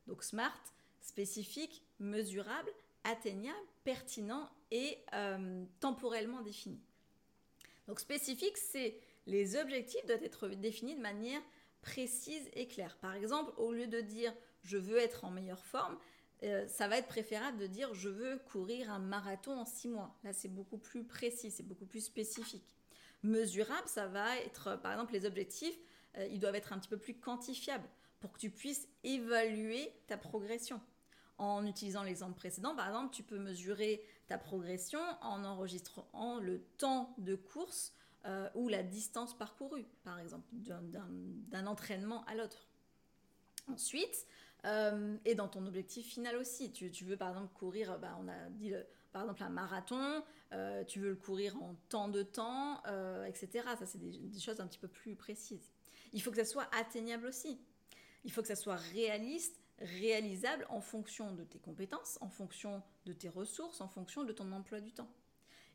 Donc 0.09 0.25
SMART, 0.25 0.61
spécifique, 1.03 1.83
mesurable, 1.99 2.71
atteignable, 3.05 3.59
pertinent 3.85 4.49
et 4.71 4.99
euh, 5.13 5.65
temporellement 5.81 6.41
défini. 6.43 6.81
Donc 7.89 8.01
spécifique, 8.01 8.57
c'est 8.57 8.97
les 9.27 9.57
objectifs 9.57 10.05
doivent 10.07 10.23
être 10.23 10.49
définis 10.49 10.95
de 10.95 11.01
manière 11.01 11.43
précise 11.83 12.49
et 12.55 12.67
claire. 12.69 12.97
Par 12.99 13.15
exemple, 13.15 13.53
au 13.57 13.73
lieu 13.73 13.87
de 13.87 14.01
dire 14.01 14.33
je 14.63 14.77
veux 14.77 14.99
être 14.99 15.25
en 15.25 15.31
meilleure 15.31 15.65
forme, 15.65 15.99
euh, 16.45 16.67
ça 16.69 16.89
va 16.89 16.99
être 16.99 17.09
préférable 17.09 17.59
de 17.59 17.67
dire 17.67 17.93
je 17.95 18.09
veux 18.09 18.39
courir 18.39 18.91
un 18.91 18.99
marathon 18.99 19.53
en 19.53 19.65
six 19.65 19.89
mois. 19.89 20.17
Là, 20.25 20.33
c'est 20.33 20.49
beaucoup 20.49 20.79
plus 20.79 21.05
précis, 21.05 21.51
c'est 21.51 21.67
beaucoup 21.67 21.87
plus 21.87 22.05
spécifique. 22.05 22.77
Mesurable, 23.23 23.87
ça 23.87 24.07
va 24.07 24.37
être, 24.39 24.81
par 24.81 24.93
exemple, 24.93 25.13
les 25.13 25.27
objectifs, 25.27 25.79
euh, 26.17 26.27
ils 26.27 26.41
doivent 26.41 26.57
être 26.57 26.73
un 26.73 26.79
petit 26.79 26.89
peu 26.89 26.99
plus 26.99 27.15
quantifiables 27.15 27.89
pour 28.21 28.33
que 28.33 28.39
tu 28.39 28.51
puisses 28.51 28.89
évaluer 29.05 29.93
ta 30.07 30.17
progression. 30.17 30.81
En 31.39 31.67
utilisant 31.67 32.03
l'exemple 32.03 32.35
précédent, 32.35 32.77
par 32.77 32.87
exemple, 32.87 33.15
tu 33.15 33.23
peux 33.23 33.39
mesurer 33.39 34.05
ta 34.29 34.39
progression 34.39 35.01
en 35.23 35.45
enregistrant 35.45 36.39
le 36.39 36.61
temps 36.79 37.15
de 37.19 37.35
course 37.35 37.93
euh, 38.25 38.49
ou 38.55 38.69
la 38.69 38.85
distance 38.85 39.37
parcourue, 39.37 39.85
par 40.05 40.21
exemple, 40.21 40.47
d'un 40.53 41.67
entraînement 41.67 42.25
à 42.27 42.37
l'autre. 42.37 42.69
Ensuite, 43.69 44.27
euh, 44.65 45.17
et 45.25 45.35
dans 45.35 45.49
ton 45.49 45.67
objectif 45.67 46.07
final 46.07 46.37
aussi, 46.37 46.71
tu, 46.71 47.05
veux 47.05 47.17
par 47.17 47.31
exemple 47.31 47.53
courir, 47.55 47.99
bah, 47.99 48.17
on 48.21 48.29
a 48.29 48.49
dit 48.51 48.73
par 49.13 49.23
exemple 49.23 49.43
un 49.43 49.49
marathon, 49.49 50.23
euh, 50.53 50.85
tu 50.85 51.01
veux 51.01 51.11
le 51.11 51.17
courir 51.17 51.61
en 51.61 51.75
temps 51.89 52.09
de 52.09 52.23
temps, 52.23 52.81
etc. 53.27 53.67
Ça, 53.79 53.87
c'est 53.87 53.99
des, 53.99 54.39
choses 54.39 54.61
un 54.61 54.69
petit 54.69 54.79
peu 54.79 54.89
plus 54.89 55.17
précises. 55.17 55.73
Il 56.13 56.23
faut 56.23 56.31
que 56.31 56.37
ça 56.37 56.45
soit 56.45 56.69
atteignable 56.79 57.27
aussi. 57.27 57.59
Il 58.25 58.31
faut 58.31 58.43
que 58.43 58.49
ça 58.49 58.57
soit 58.57 58.77
réaliste 58.77 59.62
réalisable 59.83 60.67
en 60.69 60.81
fonction 60.81 61.33
de 61.33 61.45
tes 61.45 61.59
compétences, 61.59 62.19
en 62.21 62.29
fonction 62.29 62.83
de 63.07 63.13
tes 63.13 63.29
ressources, 63.29 63.81
en 63.81 63.89
fonction 63.89 64.25
de 64.25 64.33
ton 64.33 64.51
emploi 64.53 64.81
du 64.81 64.93
temps. 64.93 65.11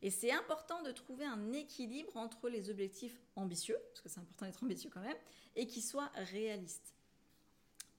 Et 0.02 0.12
c'est 0.12 0.32
important 0.32 0.84
de 0.84 0.92
trouver 0.92 1.26
un 1.26 1.52
équilibre 1.54 2.16
entre 2.18 2.50
les 2.50 2.70
objectifs 2.70 3.20
ambitieux, 3.36 3.78
parce 3.90 4.02
que 4.02 4.10
c'est 4.10 4.20
important 4.20 4.46
d'être 4.46 4.64
ambitieux 4.64 4.90
quand 4.94 5.02
même, 5.02 5.18
et 5.56 5.68
qui 5.68 5.82
soient 5.82 6.12
réalistes. 6.16 6.94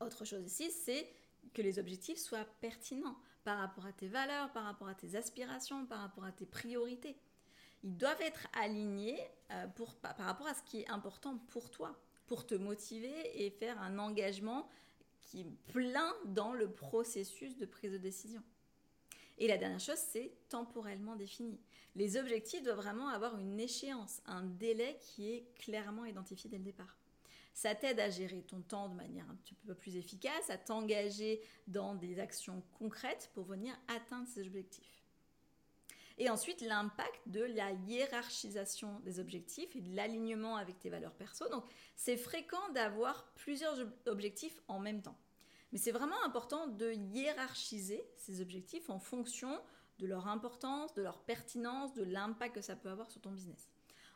Autre 0.00 0.24
chose 0.24 0.44
ici, 0.44 0.70
c'est 0.70 1.10
que 1.52 1.62
les 1.62 1.78
objectifs 1.78 2.18
soient 2.18 2.46
pertinents 2.60 3.16
par 3.42 3.58
rapport 3.58 3.86
à 3.86 3.92
tes 3.92 4.08
valeurs, 4.08 4.52
par 4.52 4.64
rapport 4.64 4.88
à 4.88 4.94
tes 4.94 5.16
aspirations, 5.16 5.86
par 5.86 6.00
rapport 6.00 6.24
à 6.24 6.32
tes 6.32 6.46
priorités. 6.46 7.16
Ils 7.82 7.96
doivent 7.96 8.20
être 8.20 8.46
alignés 8.52 9.20
euh, 9.50 9.66
pour, 9.68 9.96
par 9.96 10.16
rapport 10.18 10.46
à 10.46 10.54
ce 10.54 10.62
qui 10.62 10.82
est 10.82 10.90
important 10.90 11.38
pour 11.48 11.70
toi, 11.70 11.98
pour 12.26 12.46
te 12.46 12.54
motiver 12.54 13.44
et 13.44 13.50
faire 13.50 13.80
un 13.80 13.98
engagement 13.98 14.68
qui 15.28 15.40
est 15.42 15.72
plein 15.72 16.14
dans 16.24 16.52
le 16.52 16.70
processus 16.70 17.56
de 17.56 17.66
prise 17.66 17.92
de 17.92 17.98
décision. 17.98 18.42
Et 19.36 19.46
la 19.46 19.58
dernière 19.58 19.80
chose, 19.80 19.98
c'est 19.98 20.32
temporellement 20.48 21.14
défini. 21.14 21.60
Les 21.94 22.16
objectifs 22.16 22.62
doivent 22.62 22.78
vraiment 22.78 23.08
avoir 23.08 23.38
une 23.38 23.60
échéance, 23.60 24.20
un 24.26 24.42
délai 24.42 24.98
qui 25.00 25.30
est 25.30 25.54
clairement 25.56 26.04
identifié 26.04 26.50
dès 26.50 26.58
le 26.58 26.64
départ. 26.64 26.96
Ça 27.54 27.74
t'aide 27.74 28.00
à 28.00 28.10
gérer 28.10 28.42
ton 28.42 28.62
temps 28.62 28.88
de 28.88 28.94
manière 28.94 29.28
un 29.30 29.34
petit 29.36 29.54
peu 29.54 29.74
plus 29.74 29.96
efficace, 29.96 30.48
à 30.48 30.56
t'engager 30.56 31.40
dans 31.66 31.94
des 31.94 32.20
actions 32.20 32.62
concrètes 32.78 33.30
pour 33.34 33.44
venir 33.44 33.76
atteindre 33.88 34.28
ces 34.28 34.46
objectifs. 34.46 34.97
Et 36.18 36.28
ensuite, 36.30 36.60
l'impact 36.62 37.20
de 37.26 37.42
la 37.42 37.70
hiérarchisation 37.86 38.98
des 39.00 39.20
objectifs 39.20 39.74
et 39.76 39.80
de 39.80 39.94
l'alignement 39.94 40.56
avec 40.56 40.78
tes 40.80 40.90
valeurs 40.90 41.14
perso. 41.14 41.48
Donc, 41.48 41.64
c'est 41.94 42.16
fréquent 42.16 42.68
d'avoir 42.74 43.32
plusieurs 43.36 43.78
objectifs 44.06 44.60
en 44.66 44.80
même 44.80 45.00
temps. 45.00 45.16
Mais 45.72 45.78
c'est 45.78 45.92
vraiment 45.92 46.20
important 46.24 46.66
de 46.66 46.92
hiérarchiser 46.92 48.04
ces 48.16 48.40
objectifs 48.40 48.90
en 48.90 48.98
fonction 48.98 49.60
de 49.98 50.06
leur 50.06 50.26
importance, 50.26 50.92
de 50.94 51.02
leur 51.02 51.20
pertinence, 51.20 51.94
de 51.94 52.02
l'impact 52.02 52.56
que 52.56 52.62
ça 52.62 52.74
peut 52.74 52.88
avoir 52.88 53.10
sur 53.10 53.20
ton 53.20 53.30
business. 53.30 53.68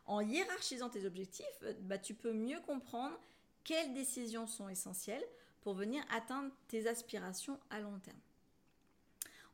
En 0.07 0.21
hiérarchisant 0.21 0.89
tes 0.89 1.07
objectifs, 1.07 1.65
bah, 1.81 1.99
tu 1.99 2.15
peux 2.15 2.33
mieux 2.33 2.61
comprendre 2.61 3.17
quelles 3.63 3.93
décisions 3.95 4.47
sont 4.47 4.69
essentielles 4.69 5.25
pour 5.61 5.75
venir 5.75 6.03
atteindre 6.11 6.51
tes 6.67 6.89
aspirations 6.89 7.61
à 7.71 7.81
long 7.81 7.99
terme. 8.01 8.19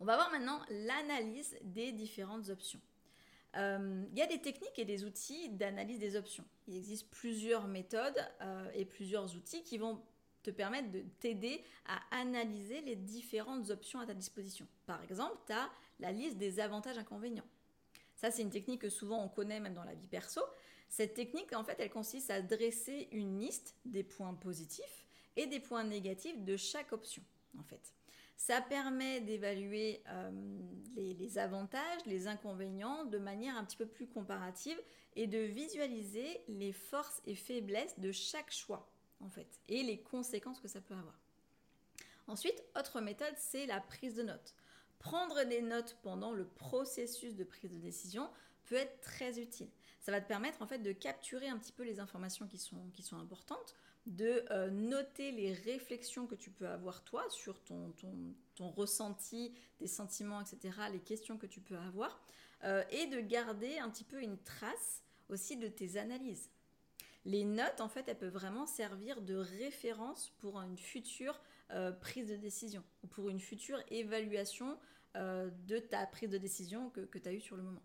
On 0.00 0.05
va 0.05 0.17
voir 0.17 0.31
maintenant 0.31 0.61
l'analyse 0.71 1.57
des 1.62 1.93
différentes 1.93 2.49
options. 2.50 2.81
il 3.55 4.14
y 4.14 4.23
a 4.23 4.26
des 4.26 4.40
techniques 4.40 4.78
et 4.78 4.85
des 4.85 5.05
outils 5.05 5.49
d'analyse 5.50 5.99
des 5.99 6.17
options. 6.17 6.45
Il 6.69 6.76
existe 6.76 7.11
plusieurs 7.11 7.67
méthodes 7.67 8.19
et 8.75 8.85
plusieurs 8.85 9.35
outils 9.35 9.62
qui 9.64 9.78
vont 9.78 10.00
te 10.43 10.50
permettre 10.50 10.90
de 10.90 11.02
t'aider 11.19 11.64
à 11.87 12.00
analyser 12.21 12.81
les 12.83 12.97
différentes 12.97 13.71
options 13.71 13.99
à 13.99 14.07
ta 14.07 14.14
disposition. 14.14 14.67
Par 14.87 15.02
exemple, 15.02 15.37
tu 15.47 15.52
as 15.52 15.69
la 15.99 16.12
liste 16.12 16.38
des 16.38 16.61
avantages 16.61 16.99
inconvénients. 16.99 17.47
Ça, 18.14 18.31
c'est 18.31 18.43
une 18.43 18.50
technique 18.50 18.83
que 18.83 18.90
souvent 18.90 19.23
on 19.23 19.28
connaît 19.28 19.61
même 19.61 19.75
dans 19.75 19.85
la 19.85 19.95
vie 19.95 20.07
perso. 20.07 20.40
Cette 20.88 21.14
technique, 21.14 21.52
en 21.52 21.64
fait, 21.64 21.76
elle 21.78 21.90
consiste 21.90 22.31
à 22.31 22.40
dresser 22.40 23.09
une 23.12 23.38
liste 23.38 23.75
des 23.85 24.02
points 24.02 24.35
positifs 24.35 25.07
et 25.37 25.47
des 25.47 25.61
points 25.61 25.85
négatifs 25.85 26.43
de 26.43 26.57
chaque 26.57 26.93
option, 26.93 27.23
en 27.59 27.62
fait. 27.62 27.93
Ça 28.38 28.61
permet 28.61 29.21
d'évaluer 29.21 30.00
euh, 30.07 30.30
les, 30.95 31.38
avantages, 31.38 32.07
les 32.07 32.28
inconvénients 32.28 33.04
de 33.04 33.18
manière 33.18 33.57
un 33.57 33.64
petit 33.64 33.76
peu 33.76 33.85
plus 33.85 34.07
comparative 34.07 34.80
et 35.16 35.26
de 35.26 35.38
visualiser 35.38 36.40
les 36.47 36.73
forces 36.73 37.21
et 37.26 37.35
faiblesses 37.35 37.99
de 37.99 38.12
chaque 38.12 38.52
choix, 38.52 38.88
et 39.68 39.83
les 39.83 40.00
conséquences 40.00 40.61
que 40.61 40.68
ça 40.68 40.80
peut 40.80 40.95
avoir. 40.95 41.18
Ensuite, 42.28 42.62
autre 42.78 43.00
méthode, 43.00 43.35
c'est 43.37 43.66
la 43.66 43.80
prise 43.80 44.14
de 44.14 44.23
notes. 44.23 44.54
Prendre 45.00 45.42
des 45.45 45.61
notes 45.61 45.99
pendant 46.02 46.33
le 46.33 46.47
processus 46.47 47.35
de 47.35 47.42
prise 47.42 47.73
de 47.73 47.78
décision 47.78 48.30
peut 48.66 48.76
être 48.76 49.00
très 49.00 49.40
utile. 49.40 49.68
Ça 49.99 50.12
va 50.12 50.21
te 50.21 50.28
permettre 50.28 50.62
en 50.62 50.66
fait 50.68 50.78
de 50.78 50.92
capturer 50.92 51.49
un 51.49 51.59
petit 51.59 51.73
peu 51.73 51.83
les 51.83 51.99
informations 51.99 52.47
qui 52.47 52.59
sont 53.02 53.18
importantes, 53.18 53.75
de 54.08 54.42
euh, 54.50 54.70
noter 54.70 55.32
les 55.32 55.52
réflexions 55.52 56.26
que 56.26 56.34
tu 56.34 56.50
peux 56.50 56.66
avoir 56.66 57.04
toi 57.04 57.24
sur 57.28 57.62
ton, 57.62 57.92
ressenti, 58.58 59.52
tes 59.76 59.86
sentiments, 59.86 60.40
etc., 60.40 60.78
les 60.90 61.00
questions 61.00 61.36
que 61.36 61.46
tu 61.46 61.60
peux 61.60 61.76
avoir, 61.76 62.20
euh, 62.64 62.82
et 62.90 63.06
de 63.06 63.20
garder 63.20 63.78
un 63.78 63.90
petit 63.90 64.04
peu 64.04 64.20
une 64.20 64.38
trace 64.38 65.02
aussi 65.28 65.56
de 65.56 65.68
tes 65.68 65.98
analyses. 65.98 66.50
Les 67.26 67.44
notes, 67.44 67.80
en 67.80 67.88
fait, 67.88 68.08
elles 68.08 68.18
peuvent 68.18 68.32
vraiment 68.32 68.66
servir 68.66 69.20
de 69.20 69.34
référence 69.34 70.32
pour 70.38 70.58
une 70.60 70.78
future 70.78 71.38
euh, 71.70 71.92
prise 71.92 72.28
de 72.28 72.36
décision 72.36 72.82
ou 73.04 73.08
pour 73.08 73.28
une 73.28 73.40
future 73.40 73.82
évaluation 73.90 74.78
de 75.14 75.80
ta 75.80 76.06
prise 76.06 76.30
de 76.30 76.38
décision 76.38 76.90
que, 76.90 77.00
que 77.00 77.18
tu 77.18 77.28
as 77.28 77.32
eue 77.32 77.40
sur 77.40 77.56
le 77.56 77.64
moment. 77.64 77.82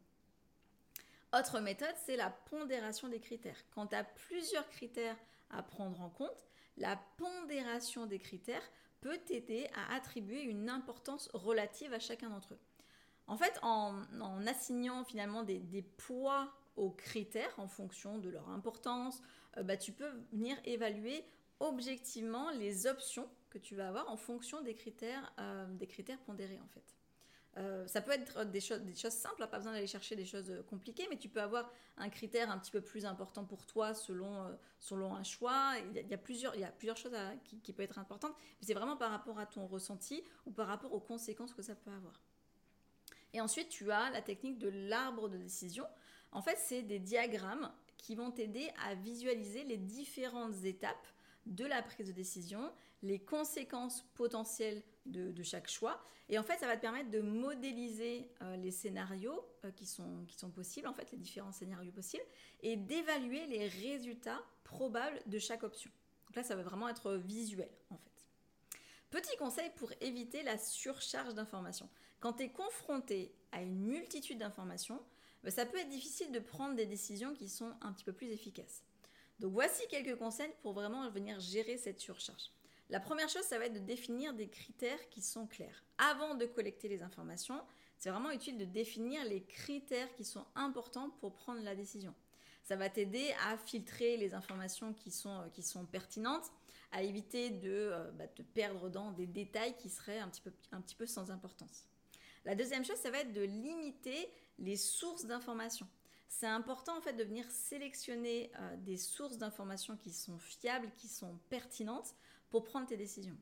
Autre 1.35 1.61
méthode, 1.61 1.95
c'est 2.05 2.15
la 2.15 2.29
pondération 2.29 3.07
des 3.07 3.19
critères. 3.19 3.57
Quand 3.71 3.87
tu 3.87 3.95
as 3.95 4.03
plusieurs 4.03 4.69
critères 4.69 5.17
à 5.55 5.63
prendre 5.63 6.01
en 6.01 6.09
compte, 6.09 6.45
la 6.77 6.97
pondération 7.17 8.05
des 8.05 8.19
critères 8.19 8.63
peut 9.01 9.17
t'aider 9.17 9.67
à 9.75 9.95
attribuer 9.95 10.41
une 10.41 10.69
importance 10.69 11.29
relative 11.33 11.93
à 11.93 11.99
chacun 11.99 12.29
d'entre 12.29 12.53
eux. 12.53 12.59
En 13.27 13.37
fait, 13.37 13.57
en, 13.61 14.01
assignant 14.47 15.03
finalement 15.03 15.43
des, 15.43 15.81
poids 15.97 16.51
aux 16.75 16.91
critères 16.91 17.53
en 17.57 17.67
fonction 17.67 18.17
de 18.17 18.29
leur 18.29 18.49
importance, 18.49 19.21
euh, 19.57 19.63
bah, 19.63 19.77
tu 19.77 19.91
peux 19.91 20.09
venir 20.31 20.57
évaluer 20.65 21.23
objectivement 21.59 22.49
les 22.51 22.87
options 22.87 23.29
que 23.49 23.57
tu 23.59 23.75
vas 23.75 23.87
avoir 23.87 24.09
en 24.09 24.17
fonction 24.17 24.61
des 24.61 24.73
critères, 24.73 25.33
euh, 25.39 25.65
des 25.75 25.87
critères 25.87 26.19
pondérés 26.19 26.59
en 26.59 26.67
fait. 26.67 26.95
Euh, 27.57 27.85
ça 27.85 28.01
peut 28.01 28.11
être 28.11 28.45
des 28.45 28.59
choses, 28.59 28.81
simples, 28.95 29.47
pas 29.47 29.57
besoin 29.57 29.73
d'aller 29.73 29.87
chercher 29.87 30.15
des 30.15 30.25
choses 30.25 30.51
compliquées, 30.67 31.05
mais 31.09 31.17
tu 31.17 31.29
peux 31.29 31.41
avoir 31.41 31.71
un 31.97 32.09
critère 32.09 32.49
un 32.49 32.57
petit 32.57 32.71
peu 32.71 32.81
plus 32.81 33.05
important 33.05 33.45
pour 33.45 33.65
toi 33.65 33.93
selon, 33.93 34.57
selon 34.79 35.13
un 35.15 35.23
choix. 35.23 35.73
Il 35.93 36.07
y, 36.07 36.13
a, 36.13 36.17
plusieurs, 36.17 36.55
il 36.55 36.61
y 36.61 36.65
a 36.65 36.71
plusieurs 36.71 36.97
choses 36.97 37.15
qui, 37.43 37.59
qui 37.59 37.73
peuvent 37.73 37.85
être 37.85 37.99
importantes, 37.99 38.33
mais 38.59 38.67
c'est 38.67 38.73
vraiment 38.73 38.97
par 38.97 39.11
rapport 39.11 39.37
à 39.37 39.45
ton 39.45 39.67
ressenti 39.67 40.23
ou 40.45 40.51
par 40.51 40.67
rapport 40.67 40.93
aux 40.93 40.99
conséquences 40.99 41.53
que 41.53 41.61
ça 41.61 41.75
peut 41.75 41.91
avoir. 41.91 42.21
Et 43.33 43.41
ensuite, 43.41 43.69
tu 43.69 43.91
as 43.91 44.09
la 44.11 44.21
technique 44.21 44.59
de 44.59 44.69
l'arbre 44.69 45.27
de 45.27 45.37
décision. 45.37 45.85
En 46.31 46.41
fait, 46.41 46.57
c'est 46.57 46.83
des 46.83 46.99
diagrammes 46.99 47.71
qui 47.97 48.15
vont 48.15 48.31
t'aider 48.31 48.69
à 48.85 48.95
visualiser 48.95 49.63
les 49.63 49.77
différentes 49.77 50.63
étapes 50.63 51.07
de 51.45 51.65
la 51.65 51.81
prise 51.81 52.07
de 52.07 52.11
décision, 52.11 52.71
les 53.03 53.19
conséquences 53.19 54.03
potentielles 54.15 54.81
de, 55.05 55.43
chaque 55.43 55.69
choix. 55.69 56.01
Et 56.29 56.39
en 56.39 56.43
fait, 56.43 56.57
ça 56.57 56.67
va 56.67 56.77
te 56.77 56.81
permettre 56.81 57.11
de 57.11 57.19
modéliser 57.19 58.31
euh, 58.41 58.55
les 58.55 58.71
scénarios 58.71 59.45
euh, 59.65 59.71
qui, 59.71 59.85
sont, 59.85 60.25
possibles, 60.55 60.87
en 60.87 60.93
fait, 60.93 61.11
les 61.11 61.17
différents 61.17 61.51
scénarios 61.51 61.91
possibles, 61.91 62.23
et 62.61 62.77
d'évaluer 62.77 63.45
les 63.47 63.67
résultats 63.67 64.41
probables 64.63 65.19
de 65.25 65.37
chaque 65.37 65.63
option. 65.63 65.91
Donc 66.27 66.37
là, 66.37 66.43
ça 66.43 66.55
va 66.55 66.63
vraiment 66.63 66.87
être 66.87 67.13
visuel, 67.13 67.69
en 67.89 67.97
fait. 67.97 68.09
Petit 69.11 69.37
conseil 69.37 69.69
pour 69.75 69.91
éviter 70.01 70.41
la 70.41 70.57
surcharge 70.57 71.35
d'informations. 71.35 71.89
Quand 72.19 72.33
tu 72.33 72.43
es 72.43 72.49
confronté 72.49 73.35
à 73.51 73.61
une 73.61 73.77
multitude 73.77 74.39
d'informations, 74.39 75.03
bah, 75.43 75.51
ça 75.51 75.65
peut 75.65 75.77
être 75.77 75.89
difficile 75.89 76.31
de 76.31 76.39
prendre 76.39 76.75
des 76.75 76.85
décisions 76.85 77.33
qui 77.33 77.49
sont 77.49 77.73
un 77.81 77.91
petit 77.91 78.05
peu 78.05 78.13
plus 78.13 78.31
efficaces. 78.31 78.81
Donc 79.39 79.51
voici 79.51 79.83
quelques 79.89 80.17
conseils 80.17 80.53
pour 80.61 80.73
vraiment 80.73 81.07
venir 81.09 81.39
gérer 81.39 81.77
cette 81.77 81.99
surcharge. 81.99 82.49
La 82.93 82.99
première 82.99 83.27
chose, 83.27 83.41
ça 83.41 83.57
va 83.57 83.65
être 83.65 83.73
de 83.73 83.79
définir 83.79 84.35
des 84.35 84.47
critères 84.47 85.09
qui 85.09 85.23
sont 85.23 85.47
clairs. 85.47 85.83
Avant 85.97 86.35
de 86.35 86.45
collecter 86.45 86.87
les 86.87 87.01
informations, 87.01 87.59
c'est 87.97 88.11
vraiment 88.11 88.29
utile 88.29 88.55
de 88.55 88.65
définir 88.65 89.25
les 89.25 89.41
critères 89.41 90.13
qui 90.13 90.23
sont 90.23 90.45
importants 90.53 91.09
pour 91.19 91.33
prendre 91.33 91.63
la 91.63 91.73
décision. 91.73 92.13
Ça 92.63 92.75
va 92.75 92.91
t'aider 92.91 93.33
à 93.49 93.57
filtrer 93.57 94.15
les 94.17 94.35
informations 94.35 94.93
qui 94.93 95.09
sont, 95.09 95.41
euh, 95.41 95.49
qui 95.51 95.63
sont 95.63 95.87
pertinentes, 95.87 96.51
à 96.91 97.01
éviter 97.01 97.49
de 97.49 97.71
euh, 97.71 98.11
bah, 98.11 98.27
te 98.27 98.43
perdre 98.43 98.91
dans 98.91 99.11
des 99.11 99.25
détails 99.25 99.75
qui 99.77 99.89
seraient 99.89 100.19
un 100.19 100.29
petit 100.29 100.41
peu, 100.41 100.53
un 100.71 100.79
petit 100.79 100.95
peu 100.95 101.07
sans 101.07 101.31
importance. 101.31 101.87
La 102.45 102.53
deuxième 102.53 102.85
chose, 102.85 102.97
ça 102.97 103.09
va 103.09 103.21
être 103.21 103.33
de 103.33 103.41
limiter 103.41 104.29
les 104.59 104.77
sources 104.77 105.25
d'informations. 105.25 105.87
C'est 106.29 106.45
important 106.45 106.95
en 106.95 107.01
fait 107.01 107.13
de 107.13 107.23
venir 107.23 107.49
sélectionner 107.49 108.51
euh, 108.59 108.75
des 108.77 108.97
sources 108.97 109.39
d'informations 109.39 109.97
qui 109.97 110.11
sont 110.11 110.37
fiables, 110.37 110.91
qui 110.95 111.07
sont 111.07 111.39
pertinentes 111.49 112.13
pour 112.53 112.65
prendre 112.65 112.85
tes 112.85 112.97
décisions. 112.97 113.35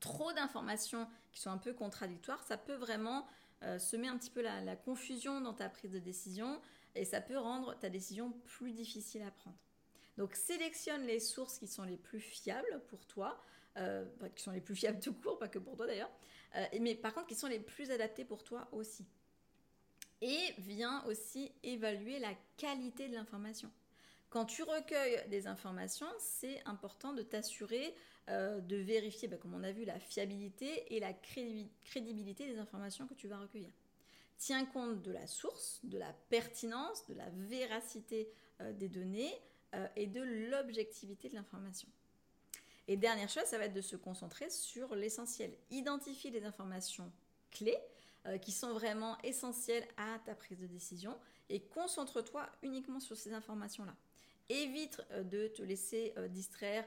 Trop 0.00 0.32
d'informations 0.32 1.06
qui 1.32 1.40
sont 1.42 1.50
un 1.50 1.58
peu 1.58 1.74
contradictoires, 1.74 2.42
ça 2.44 2.56
peut 2.56 2.76
vraiment 2.76 3.26
euh, 3.62 3.78
semer 3.78 4.08
un 4.08 4.16
petit 4.16 4.30
peu 4.30 4.40
la, 4.40 4.74
confusion 4.74 5.42
dans 5.42 5.52
ta 5.52 5.68
prise 5.68 5.92
de 5.92 5.98
décision 5.98 6.58
et 6.94 7.04
ça 7.04 7.20
peut 7.20 7.36
rendre 7.36 7.78
ta 7.78 7.90
décision 7.90 8.32
plus 8.46 8.72
difficile 8.72 9.20
à 9.20 9.30
prendre. 9.30 9.58
Donc 10.16 10.34
sélectionne 10.34 11.02
les 11.02 11.20
sources 11.20 11.58
qui 11.58 11.66
sont 11.66 11.84
les 11.84 11.98
plus 11.98 12.20
fiables 12.20 12.80
pour 12.88 13.04
toi, 13.04 13.38
euh, 13.76 14.06
qui 14.34 14.42
sont 14.42 14.52
les 14.52 14.62
plus 14.62 14.76
fiables 14.76 14.98
tout 14.98 15.12
court, 15.12 15.38
pas 15.38 15.48
que 15.48 15.58
pour 15.58 15.76
toi 15.76 15.86
d'ailleurs, 15.86 16.10
mais 16.80 16.94
par 16.94 17.12
contre 17.12 17.26
qui 17.26 17.34
sont 17.34 17.48
les 17.48 17.60
plus 17.60 17.90
adaptées 17.90 18.24
pour 18.24 18.44
toi 18.44 18.66
aussi 18.72 19.04
et 20.22 20.54
vient 20.56 21.04
aussi 21.04 21.52
évaluer 21.62 22.18
la 22.18 22.32
qualité 22.56 23.08
de 23.08 23.14
l'information. 23.14 23.70
Quand 24.32 24.46
tu 24.46 24.62
recueilles 24.62 25.28
des 25.28 25.46
informations, 25.46 26.06
c'est 26.18 26.62
important 26.64 27.12
de 27.12 27.20
t'assurer 27.20 27.94
euh, 28.30 28.62
de 28.62 28.76
vérifier, 28.76 29.28
bah, 29.28 29.36
comme 29.36 29.52
on 29.52 29.62
a 29.62 29.72
vu, 29.72 29.84
la 29.84 30.00
fiabilité 30.00 30.96
et 30.96 31.00
la 31.00 31.12
crédibilité 31.12 32.46
des 32.46 32.58
informations 32.58 33.06
que 33.06 33.12
tu 33.12 33.28
vas 33.28 33.38
recueillir. 33.38 33.68
Tiens 34.38 34.64
compte 34.64 35.02
de 35.02 35.12
la 35.12 35.26
source, 35.26 35.80
de 35.84 35.98
la 35.98 36.14
pertinence, 36.30 37.06
de 37.08 37.14
la 37.14 37.28
véracité 37.28 38.32
euh, 38.62 38.72
des 38.72 38.88
données 38.88 39.38
euh, 39.74 39.86
et 39.96 40.06
de 40.06 40.22
l'objectivité 40.22 41.28
de 41.28 41.34
l'information. 41.34 41.90
Et 42.88 42.96
dernière 42.96 43.28
chose, 43.28 43.44
ça 43.44 43.58
va 43.58 43.66
être 43.66 43.74
de 43.74 43.82
se 43.82 43.96
concentrer 43.96 44.48
sur 44.48 44.94
l'essentiel. 44.94 45.52
Identifie 45.70 46.30
les 46.30 46.44
informations 46.46 47.12
clés 47.50 47.78
qui 48.40 48.52
sont 48.52 48.72
vraiment 48.72 49.18
essentielles 49.22 49.86
à 49.96 50.20
ta 50.20 50.36
prise 50.36 50.60
de 50.60 50.66
décision 50.68 51.18
et 51.48 51.60
concentre-toi 51.60 52.48
uniquement 52.62 53.00
sur 53.00 53.16
ces 53.16 53.34
informations-là. 53.34 53.96
Évite 54.52 55.00
euh, 55.10 55.22
de 55.22 55.48
te 55.48 55.62
laisser 55.62 56.12
euh, 56.16 56.28
distraire 56.28 56.84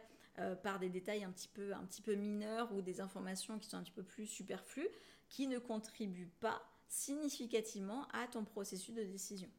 par 0.63 0.79
des 0.79 0.89
détails 0.89 1.23
un 1.23 1.31
petit, 1.31 1.47
peu, 1.47 2.13
mineurs 2.13 2.69
ou 2.73 2.81
des 2.81 2.99
informations 2.99 3.57
qui 3.57 3.69
sont 3.69 3.77
un 3.77 3.83
petit 3.83 3.93
peu 3.93 4.03
plus 4.03 4.27
superflues 4.27 4.89
qui 5.29 5.47
ne 5.47 5.59
contribuent 5.59 6.33
pas 6.41 6.61
significativement 6.89 8.05
à 8.11 8.27
ton 8.27 8.43
processus 8.43 8.93
de 8.93 9.05
décision. 9.05 9.49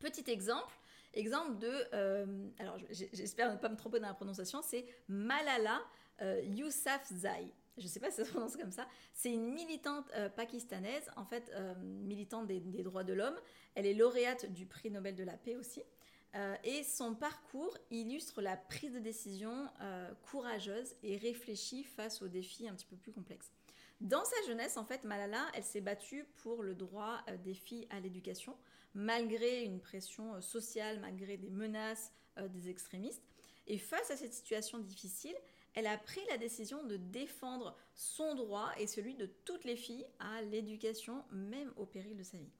Petit 0.00 0.28
exemple, 0.28 0.74
exemple 1.14 1.58
de, 1.58 2.50
alors 2.58 2.76
j'espère 2.90 3.52
ne 3.52 3.56
pas 3.56 3.68
me 3.68 3.76
tromper 3.76 4.00
dans 4.00 4.08
la 4.08 4.14
prononciation, 4.14 4.62
c'est 4.62 4.84
Malala 5.06 5.80
Yousafzai 6.20 7.54
je 7.78 7.84
ne 7.84 7.88
sais 7.88 8.00
pas 8.00 8.10
si 8.10 8.16
ça 8.16 8.24
se 8.24 8.30
prononce 8.30 8.56
comme 8.56 8.70
ça, 8.70 8.86
c'est 9.14 9.32
une 9.32 9.52
militante 9.52 10.10
euh, 10.14 10.28
pakistanaise, 10.28 11.10
en 11.16 11.24
fait, 11.24 11.50
euh, 11.54 11.74
militante 11.82 12.46
des, 12.46 12.60
droits 12.82 13.04
de 13.04 13.12
l'homme. 13.12 13.38
Elle 13.74 13.86
est 13.86 13.94
lauréate 13.94 14.52
du 14.52 14.66
prix 14.66 14.90
Nobel 14.90 15.14
de 15.14 15.24
la 15.24 15.36
paix 15.36 15.56
aussi. 15.56 15.82
Euh, 16.34 16.56
et 16.64 16.82
son 16.82 17.14
parcours 17.14 17.76
illustre 17.90 18.40
la 18.40 18.56
prise 18.56 18.94
de 18.94 18.98
décision 18.98 19.68
courageuse 20.22 20.94
et 21.02 21.16
réfléchie 21.16 21.84
face 21.84 22.22
aux 22.22 22.28
défis 22.28 22.68
un 22.68 22.74
petit 22.74 22.86
peu 22.86 22.96
plus 22.96 23.12
complexes. 23.12 23.52
Dans 24.00 24.24
sa 24.24 24.46
jeunesse, 24.46 24.76
en 24.76 24.84
fait, 24.84 25.04
Malala, 25.04 25.46
elle 25.54 25.62
s'est 25.62 25.80
battue 25.80 26.24
pour 26.42 26.62
le 26.62 26.74
droit 26.74 27.20
des 27.44 27.54
filles 27.54 27.86
à 27.90 28.00
l'éducation, 28.00 28.56
malgré 28.94 29.62
une 29.64 29.78
pression 29.78 30.40
sociale, 30.40 30.98
malgré 31.00 31.36
des 31.36 31.50
menaces 31.50 32.12
des 32.48 32.68
extrémistes. 32.68 33.22
Et 33.66 33.78
face 33.78 34.10
à 34.10 34.16
cette 34.16 34.34
situation 34.34 34.78
difficile, 34.78 35.36
elle 35.74 35.86
a 35.86 35.96
pris 35.96 36.20
la 36.28 36.38
décision 36.38 36.82
de 36.84 36.96
défendre 36.96 37.76
son 37.94 38.34
droit 38.34 38.70
et 38.78 38.86
celui 38.86 39.14
de 39.14 39.26
toutes 39.26 39.64
les 39.64 39.76
filles 39.76 40.06
à 40.18 40.42
l'éducation, 40.42 41.24
même 41.30 41.72
au 41.76 41.86
péril 41.86 42.16
de 42.16 42.22
sa 42.22 42.38
vie. 42.38 42.50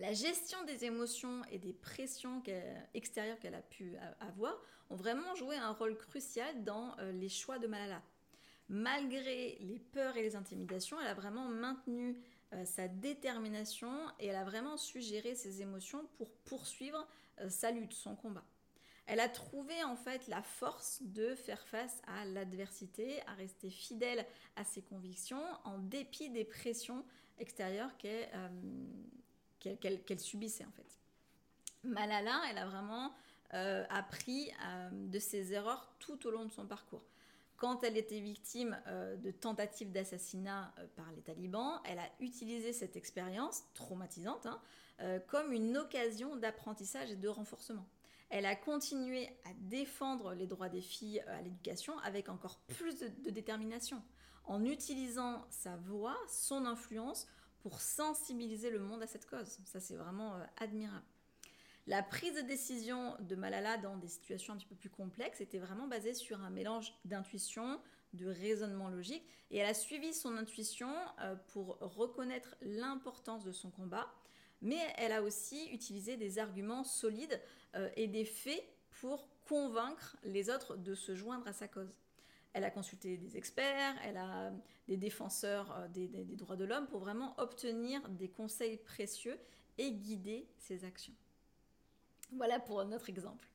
La 0.00 0.12
gestion 0.12 0.62
des 0.64 0.84
émotions 0.84 1.42
et 1.52 1.58
des 1.58 1.72
pressions 1.72 2.42
extérieures 2.94 3.38
qu'elle 3.38 3.54
a 3.54 3.62
pu 3.62 3.96
avoir 4.20 4.60
ont 4.90 4.96
vraiment 4.96 5.34
joué 5.36 5.56
un 5.56 5.70
rôle 5.70 5.96
crucial 5.96 6.64
dans 6.64 6.98
euh, 6.98 7.12
les 7.12 7.28
choix 7.28 7.58
de 7.58 7.66
Malala. 7.66 8.02
Malgré 8.68 9.56
les 9.60 9.78
peurs 9.78 10.16
et 10.16 10.22
les 10.22 10.36
intimidations, 10.36 11.00
elle 11.00 11.06
a 11.06 11.14
vraiment 11.14 11.48
maintenu 11.48 12.20
euh, 12.52 12.64
sa 12.64 12.88
détermination 12.88 13.92
et 14.18 14.26
elle 14.26 14.36
a 14.36 14.44
vraiment 14.44 14.76
su 14.76 15.02
ses 15.02 15.62
émotions 15.62 16.06
pour 16.16 16.30
poursuivre 16.44 17.06
euh, 17.40 17.48
sa 17.48 17.70
lutte, 17.70 17.92
son 17.92 18.16
combat. 18.16 18.44
Elle 19.06 19.20
a 19.20 19.28
trouvé 19.28 19.84
en 19.84 19.96
fait 19.96 20.26
la 20.28 20.42
force 20.42 21.02
de 21.02 21.34
faire 21.34 21.62
face 21.68 22.00
à 22.06 22.24
l'adversité, 22.24 23.20
à 23.26 23.34
rester 23.34 23.68
fidèle 23.70 24.24
à 24.56 24.64
ses 24.64 24.82
convictions 24.82 25.44
en 25.64 25.78
dépit 25.78 26.30
des 26.30 26.44
pressions 26.44 27.04
extérieures 27.38 27.94
qu'elle 27.98 28.28
qu'elle 29.80 30.20
subissait 30.20 30.64
en 30.64 30.72
fait. 30.72 30.98
Malala, 31.84 32.40
elle 32.50 32.58
a 32.58 32.66
vraiment 32.66 33.14
euh, 33.52 33.84
appris 33.88 34.50
euh, 34.50 34.88
de 34.90 35.18
ses 35.18 35.52
erreurs 35.52 35.92
tout 36.00 36.26
au 36.26 36.30
long 36.30 36.44
de 36.44 36.50
son 36.50 36.66
parcours. 36.66 37.04
Quand 37.56 37.84
elle 37.84 37.96
était 37.96 38.18
victime 38.18 38.76
euh, 38.88 39.16
de 39.16 39.30
tentatives 39.30 39.92
d'assassinat 39.92 40.74
par 40.96 41.10
les 41.12 41.22
talibans, 41.22 41.80
elle 41.84 41.98
a 41.98 42.08
utilisé 42.20 42.72
cette 42.72 42.96
expérience 42.96 43.62
traumatisante 43.74 44.46
hein, 44.46 44.60
comme 45.28 45.52
une 45.52 45.76
occasion 45.76 46.36
d'apprentissage 46.36 47.10
et 47.10 47.16
de 47.16 47.28
renforcement. 47.28 47.86
Elle 48.30 48.46
a 48.46 48.56
continué 48.56 49.28
à 49.44 49.52
défendre 49.58 50.34
les 50.34 50.46
droits 50.46 50.68
des 50.68 50.80
filles 50.80 51.20
à 51.20 51.40
l'éducation 51.42 51.96
avec 51.98 52.28
encore 52.28 52.58
plus 52.66 52.98
de 52.98 53.30
détermination, 53.30 54.02
en 54.46 54.64
utilisant 54.64 55.44
sa 55.50 55.76
voix, 55.76 56.16
son 56.28 56.66
influence 56.66 57.28
pour 57.64 57.80
sensibiliser 57.80 58.68
le 58.68 58.78
monde 58.78 59.02
à 59.02 59.06
cette 59.06 59.24
cause. 59.24 59.58
Ça, 59.64 59.80
c'est 59.80 59.96
vraiment 59.96 60.34
euh, 60.34 60.44
admirable. 60.58 61.02
La 61.86 62.02
prise 62.02 62.34
de 62.34 62.42
décision 62.42 63.16
de 63.20 63.34
Malala 63.36 63.78
dans 63.78 63.96
des 63.96 64.06
situations 64.06 64.52
un 64.52 64.58
petit 64.58 64.66
peu 64.66 64.74
plus 64.74 64.90
complexes 64.90 65.40
était 65.40 65.58
vraiment 65.58 65.88
basée 65.88 66.12
sur 66.12 66.42
un 66.42 66.50
mélange 66.50 66.92
d'intuition, 67.06 67.80
de 68.12 68.26
raisonnement 68.26 68.90
logique, 68.90 69.24
et 69.50 69.56
elle 69.56 69.66
a 69.66 69.72
suivi 69.72 70.12
son 70.12 70.36
intuition 70.36 70.94
euh, 71.22 71.36
pour 71.54 71.78
reconnaître 71.80 72.54
l'importance 72.60 73.44
de 73.44 73.52
son 73.52 73.70
combat, 73.70 74.12
mais 74.60 74.80
elle 74.98 75.12
a 75.12 75.22
aussi 75.22 75.70
utilisé 75.72 76.18
des 76.18 76.38
arguments 76.38 76.84
solides 76.84 77.40
euh, 77.76 77.88
et 77.96 78.08
des 78.08 78.26
faits 78.26 78.62
pour 79.00 79.26
convaincre 79.48 80.18
les 80.22 80.50
autres 80.50 80.76
de 80.76 80.94
se 80.94 81.14
joindre 81.14 81.48
à 81.48 81.54
sa 81.54 81.66
cause. 81.66 81.94
Elle 82.54 82.64
a 82.64 82.70
consulté 82.70 83.16
des 83.16 83.36
experts, 83.36 83.94
elle 84.04 84.16
a 84.16 84.52
des 84.88 84.96
défenseurs 84.96 85.76
euh, 85.76 85.88
des, 85.88 86.08
droits 86.36 86.56
de 86.56 86.64
l'homme 86.64 86.86
pour 86.86 87.00
vraiment 87.00 87.34
obtenir 87.38 88.08
des 88.08 88.28
conseils 88.28 88.78
précieux 88.78 89.38
et 89.76 89.92
guider 89.92 90.48
ses 90.58 90.84
actions. 90.84 91.14
Voilà 92.32 92.60
pour 92.60 92.84
notre 92.84 93.10
exemple. 93.10 93.48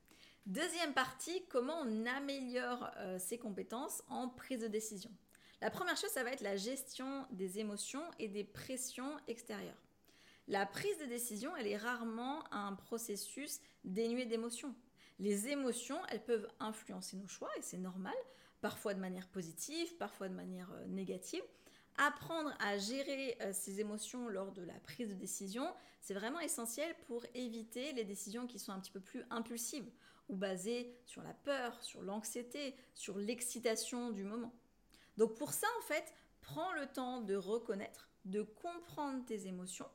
Deuxième 0.46 0.92
partie, 0.92 1.44
comment 1.48 1.80
on 1.82 2.06
améliore 2.06 2.90
euh, 2.98 3.18
ses 3.18 3.38
compétences 3.38 4.02
en 4.08 4.28
prise 4.28 4.60
de 4.60 4.68
décision. 4.68 5.10
La 5.62 5.70
première 5.70 5.96
chose, 5.96 6.10
ça 6.10 6.22
va 6.22 6.32
être 6.32 6.40
la 6.42 6.56
gestion 6.56 7.26
des 7.30 7.58
émotions 7.58 8.04
et 8.18 8.28
des 8.28 8.44
pressions 8.44 9.16
extérieures. 9.28 9.82
La 10.48 10.66
prise 10.66 10.98
de 10.98 11.06
décision, 11.06 11.54
elle 11.56 11.66
est 11.66 11.76
rarement 11.76 12.42
un 12.52 12.74
processus 12.74 13.60
dénué 13.84 14.24
d'émotions. 14.26 14.74
Les 15.18 15.48
émotions, 15.48 16.00
elles 16.08 16.24
peuvent 16.24 16.48
influencer 16.58 17.16
nos 17.16 17.28
choix 17.28 17.50
et 17.56 17.62
c'est 17.62 17.78
normal, 17.78 18.14
parfois 18.60 18.94
de 18.94 19.00
manière 19.00 19.28
positive, 19.28 19.96
parfois 19.96 20.28
de 20.28 20.34
manière 20.34 20.70
euh, 20.72 20.86
négative. 20.86 21.42
Apprendre 21.96 22.54
à 22.60 22.78
gérer 22.78 23.36
euh, 23.42 23.52
ses 23.52 23.80
émotions 23.80 24.28
lors 24.28 24.52
de 24.52 24.62
la 24.62 24.78
prise 24.80 25.08
de 25.08 25.14
décision, 25.14 25.66
c'est 26.00 26.14
vraiment 26.14 26.40
essentiel 26.40 26.94
pour 27.06 27.24
éviter 27.34 27.92
les 27.92 28.04
décisions 28.04 28.46
qui 28.46 28.58
sont 28.58 28.72
un 28.72 28.80
petit 28.80 28.92
peu 28.92 29.00
plus 29.00 29.24
impulsives 29.30 29.90
ou 30.28 30.36
basées 30.36 30.94
sur 31.04 31.22
la 31.22 31.34
peur, 31.34 31.82
sur 31.82 32.02
l'anxiété, 32.02 32.74
sur 32.94 33.18
l'excitation 33.18 34.10
du 34.10 34.24
moment. 34.24 34.54
Donc 35.16 35.34
pour 35.36 35.52
ça, 35.52 35.66
en 35.78 35.82
fait, 35.82 36.14
prends 36.40 36.72
le 36.72 36.86
temps 36.86 37.20
de 37.20 37.34
reconnaître, 37.34 38.08
de 38.24 38.42
comprendre 38.42 39.24
tes 39.26 39.46
émotions, 39.46 39.88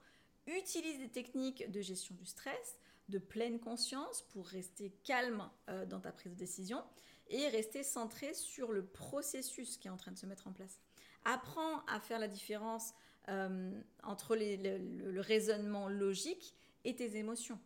utilise 0.48 1.00
des 1.00 1.10
techniques 1.10 1.72
de 1.72 1.82
gestion 1.82 2.14
du 2.16 2.26
stress, 2.26 2.78
de 3.10 3.18
pleine 3.18 3.60
conscience 3.60 4.24
pour 4.24 4.48
rester 4.48 4.92
calme 5.04 5.50
euh, 5.70 5.86
dans 5.86 6.00
ta 6.00 6.12
prise 6.12 6.34
de 6.34 6.38
décision 6.38 6.84
et 7.30 7.48
rester 7.50 7.84
centré 7.84 8.34
sur 8.34 8.72
le 8.72 8.86
processus 8.86 9.78
qui 9.78 9.88
est 9.88 9.92
en 9.92 9.98
train 9.98 10.12
de 10.12 10.18
se 10.18 10.26
mettre 10.26 10.48
en 10.48 10.52
place. 10.52 10.80
Apprends 11.24 11.84
à 11.88 12.00
faire 12.00 12.20
la 12.20 12.28
différence 12.28 12.94
euh, 13.30 13.72
entre 14.04 14.36
le, 14.36 15.20
raisonnement 15.20 15.90
logique 15.90 16.56
et 16.84 16.96
tes 16.96 17.18
émotions. 17.18 17.60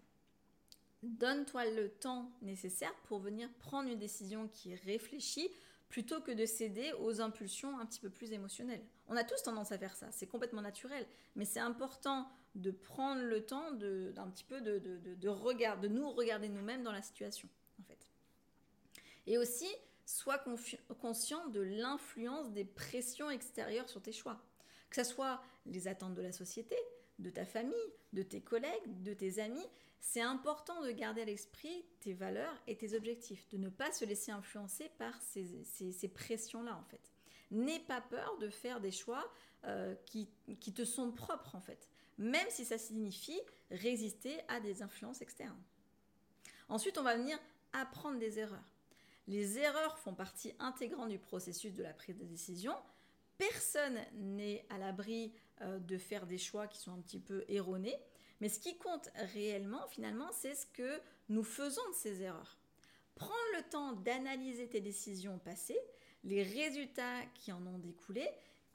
Donne-toi 1.04 1.66
le 1.72 1.90
temps 1.90 2.32
nécessaire 2.42 2.94
pour 3.04 3.20
venir 3.20 3.50
prendre 3.60 3.90
une 3.90 4.00
décision 4.00 4.48
qui 4.48 4.72
est 4.72 4.82
réfléchie 4.84 5.50
plutôt 5.90 6.22
que 6.22 6.32
de 6.32 6.46
céder 6.46 6.94
aux 7.00 7.20
impulsions 7.20 7.78
un 7.80 7.86
petit 7.86 8.00
peu 8.00 8.10
plus 8.10 8.32
émotionnelles. 8.32 8.84
On 9.08 9.18
a 9.18 9.24
tous 9.24 9.42
tendance 9.44 9.72
à 9.72 9.78
faire 9.78 9.96
ça, 9.96 10.12
c'est 10.12 10.28
complètement 10.28 10.62
naturel, 10.62 11.06
mais 11.36 11.46
c'est 11.46 11.60
important 11.60 12.30
de 12.56 12.72
prendre 12.72 13.22
le 13.22 13.46
temps 13.46 13.72
d'un 13.72 14.30
petit 14.30 14.44
peu 14.44 14.62
de, 14.62 14.80
de, 14.80 14.98
de 14.98 15.88
nous 15.88 16.10
regarder 16.12 16.50
nous-mêmes 16.50 16.84
dans 16.84 16.92
la 16.92 17.02
situation. 17.02 17.50
Et 19.30 19.38
aussi, 19.38 19.70
sois 20.06 20.44
conscient 21.00 21.48
de 21.50 21.62
l'influence 21.62 22.52
des 22.52 22.66
pressions 22.66 23.30
extérieures 23.30 23.88
sur 23.88 24.02
tes 24.02 24.12
choix. 24.12 24.42
Que 24.90 24.96
ce 25.04 25.10
soit 25.10 25.40
les 25.68 25.88
attentes 25.88 26.16
de 26.16 26.24
la 26.24 26.32
société, 26.32 26.76
de 27.20 27.30
ta 27.30 27.46
famille, 27.46 27.76
de 28.12 28.24
tes 28.24 28.42
collègues, 28.42 29.04
de 29.04 29.14
tes 29.14 29.40
amis, 29.40 29.66
c'est 30.00 30.22
important 30.22 30.82
de 30.82 30.90
garder 30.90 31.22
à 31.22 31.26
l'esprit 31.26 31.86
tes 32.00 32.14
valeurs 32.14 32.56
et 32.66 32.76
tes 32.76 32.96
objectifs, 32.96 33.48
de 33.50 33.58
ne 33.58 33.70
pas 33.70 33.92
se 33.92 34.04
laisser 34.04 34.32
influencer 34.32 34.90
par 34.98 35.14
ces, 35.22 36.08
pressions-là 36.08 36.76
en 36.76 36.84
fait. 36.86 37.14
N'aie 37.52 37.82
pas 37.82 38.02
peur 38.02 38.36
de 38.40 38.50
faire 38.50 38.82
des 38.82 38.92
choix 38.92 39.32
euh, 39.66 39.94
qui, 40.08 40.28
qui 40.60 40.74
te 40.74 40.86
sont 40.86 41.12
propres 41.12 41.56
en 41.56 41.62
fait, 41.62 41.88
même 42.18 42.48
si 42.50 42.66
ça 42.66 42.80
signifie 42.80 43.40
résister 43.70 44.40
à 44.48 44.60
des 44.60 44.82
influences 44.82 45.22
externes. 45.22 45.62
Ensuite, 46.68 46.98
on 46.98 47.04
va 47.04 47.16
venir 47.16 47.38
apprendre 47.74 48.18
des 48.18 48.40
erreurs. 48.40 48.79
Les 49.30 49.60
erreurs 49.60 50.00
font 50.00 50.16
partie 50.16 50.56
intégrante 50.58 51.10
du 51.10 51.20
processus 51.20 51.72
de 51.76 51.84
la 51.84 51.94
prise 51.94 52.18
de 52.18 52.26
décision. 52.26 52.74
Personne 53.38 54.00
n'est 54.16 54.66
à 54.72 54.80
l'abri 54.80 55.32
euh, 55.62 55.78
de 55.78 56.00
faire 56.00 56.26
des 56.26 56.40
choix 56.40 56.68
qui 56.68 56.80
sont 56.80 56.92
un 56.92 57.02
petit 57.02 57.20
peu 57.20 57.46
erronés. 57.48 57.96
Mais 58.42 58.50
ce 58.50 58.60
qui 58.60 58.76
compte 58.80 59.12
réellement, 59.34 59.86
finalement, 59.88 60.32
c'est 60.32 60.56
ce 60.56 60.66
que 60.66 61.00
nous 61.30 61.44
faisons 61.44 61.88
de 61.90 61.96
ces 61.96 62.24
erreurs. 62.24 62.58
Prends 63.14 63.30
le 63.56 63.70
temps 63.70 63.94
d'analyser 63.94 64.68
tes 64.68 64.82
décisions 64.82 65.38
passées, 65.38 65.80
les 66.24 66.42
résultats 66.42 67.24
qui 67.36 67.52
en 67.52 67.64
ont 67.68 67.78
découlé, 67.78 68.28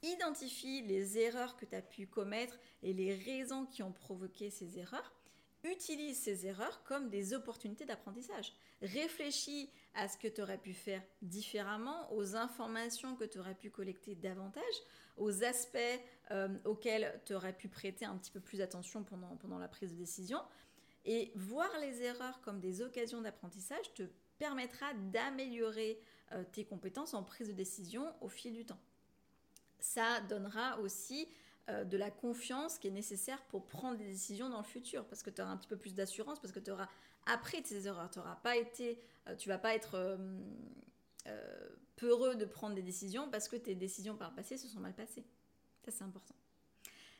identifie 0.03 0.83
les 0.83 1.17
erreurs 1.17 1.57
que 1.57 1.65
tu 1.65 1.75
as 1.75 1.81
pu 1.81 2.07
commettre 2.07 2.57
et 2.81 2.93
les 2.93 3.13
raisons 3.13 3.65
qui 3.65 3.83
ont 3.83 3.91
provoqué 3.91 4.49
ces 4.49 4.79
erreurs. 4.79 5.11
Utilise 5.65 6.17
ces 6.17 6.45
erreurs 6.45 6.81
comme 6.83 7.09
des 7.09 7.33
opportunités 7.33 7.85
d'apprentissage. 7.85 8.53
Réfléchis 8.81 9.69
à 9.95 10.07
ce 10.07 10.17
que 10.17 10.27
tu 10.27 10.41
aurais 10.41 10.57
pu 10.57 10.73
faire 10.73 11.01
différemment, 11.21 12.11
aux 12.13 12.35
informations 12.35 13.15
que 13.15 13.23
tu 13.23 13.39
aurais 13.39 13.55
pu 13.55 13.69
collecter 13.69 14.15
davantage, 14.15 14.63
aux 15.17 15.43
aspects 15.43 15.77
euh, 16.31 16.49
auxquels 16.65 17.21
tu 17.25 17.33
aurais 17.33 17.53
pu 17.53 17.67
prêter 17.67 18.05
un 18.05 18.15
petit 18.17 18.31
peu 18.31 18.39
plus 18.39 18.61
attention 18.61 19.03
pendant, 19.03 19.35
pendant 19.37 19.57
la 19.57 19.67
prise 19.67 19.91
de 19.91 19.97
décision. 19.97 20.39
Et 21.05 21.31
voir 21.35 21.69
les 21.81 22.01
erreurs 22.01 22.41
comme 22.41 22.59
des 22.59 22.81
occasions 22.81 23.21
d'apprentissage 23.21 23.93
te 23.93 24.03
permettra 24.37 24.93
d'améliorer 25.11 25.99
euh, 26.31 26.43
tes 26.51 26.65
compétences 26.65 27.13
en 27.13 27.23
prise 27.23 27.47
de 27.47 27.53
décision 27.53 28.13
au 28.21 28.27
fil 28.27 28.53
du 28.53 28.65
temps. 28.65 28.79
Ça 29.79 30.19
donnera 30.21 30.79
aussi 30.79 31.29
euh, 31.69 31.83
de 31.83 31.97
la 31.97 32.11
confiance 32.11 32.77
qui 32.77 32.87
est 32.87 32.91
nécessaire 32.91 33.41
pour 33.43 33.65
prendre 33.65 33.97
des 33.97 34.05
décisions 34.05 34.49
dans 34.49 34.57
le 34.57 34.63
futur, 34.63 35.05
parce 35.05 35.23
que 35.23 35.29
tu 35.29 35.41
auras 35.41 35.51
un 35.51 35.57
petit 35.57 35.67
peu 35.67 35.77
plus 35.77 35.93
d'assurance, 35.95 36.39
parce 36.39 36.51
que 36.51 36.59
tu 36.59 36.71
auras 36.71 36.89
appris 37.25 37.63
tes 37.63 37.85
erreurs, 37.87 38.09
tu 38.09 38.19
auras 38.19 38.35
pas 38.35 38.55
été, 38.55 39.01
euh, 39.27 39.35
tu 39.35 39.49
vas 39.49 39.57
pas 39.57 39.75
être 39.75 40.17
euh, 41.27 41.69
peureux 41.95 42.35
de 42.35 42.45
prendre 42.45 42.75
des 42.75 42.83
décisions 42.83 43.29
parce 43.29 43.47
que 43.47 43.55
tes 43.55 43.75
décisions 43.75 44.15
par 44.15 44.29
le 44.29 44.35
passé 44.35 44.57
se 44.57 44.67
sont 44.67 44.79
mal 44.79 44.93
passées. 44.93 45.25
Ça 45.83 45.91
c'est 45.91 46.03
important. 46.03 46.35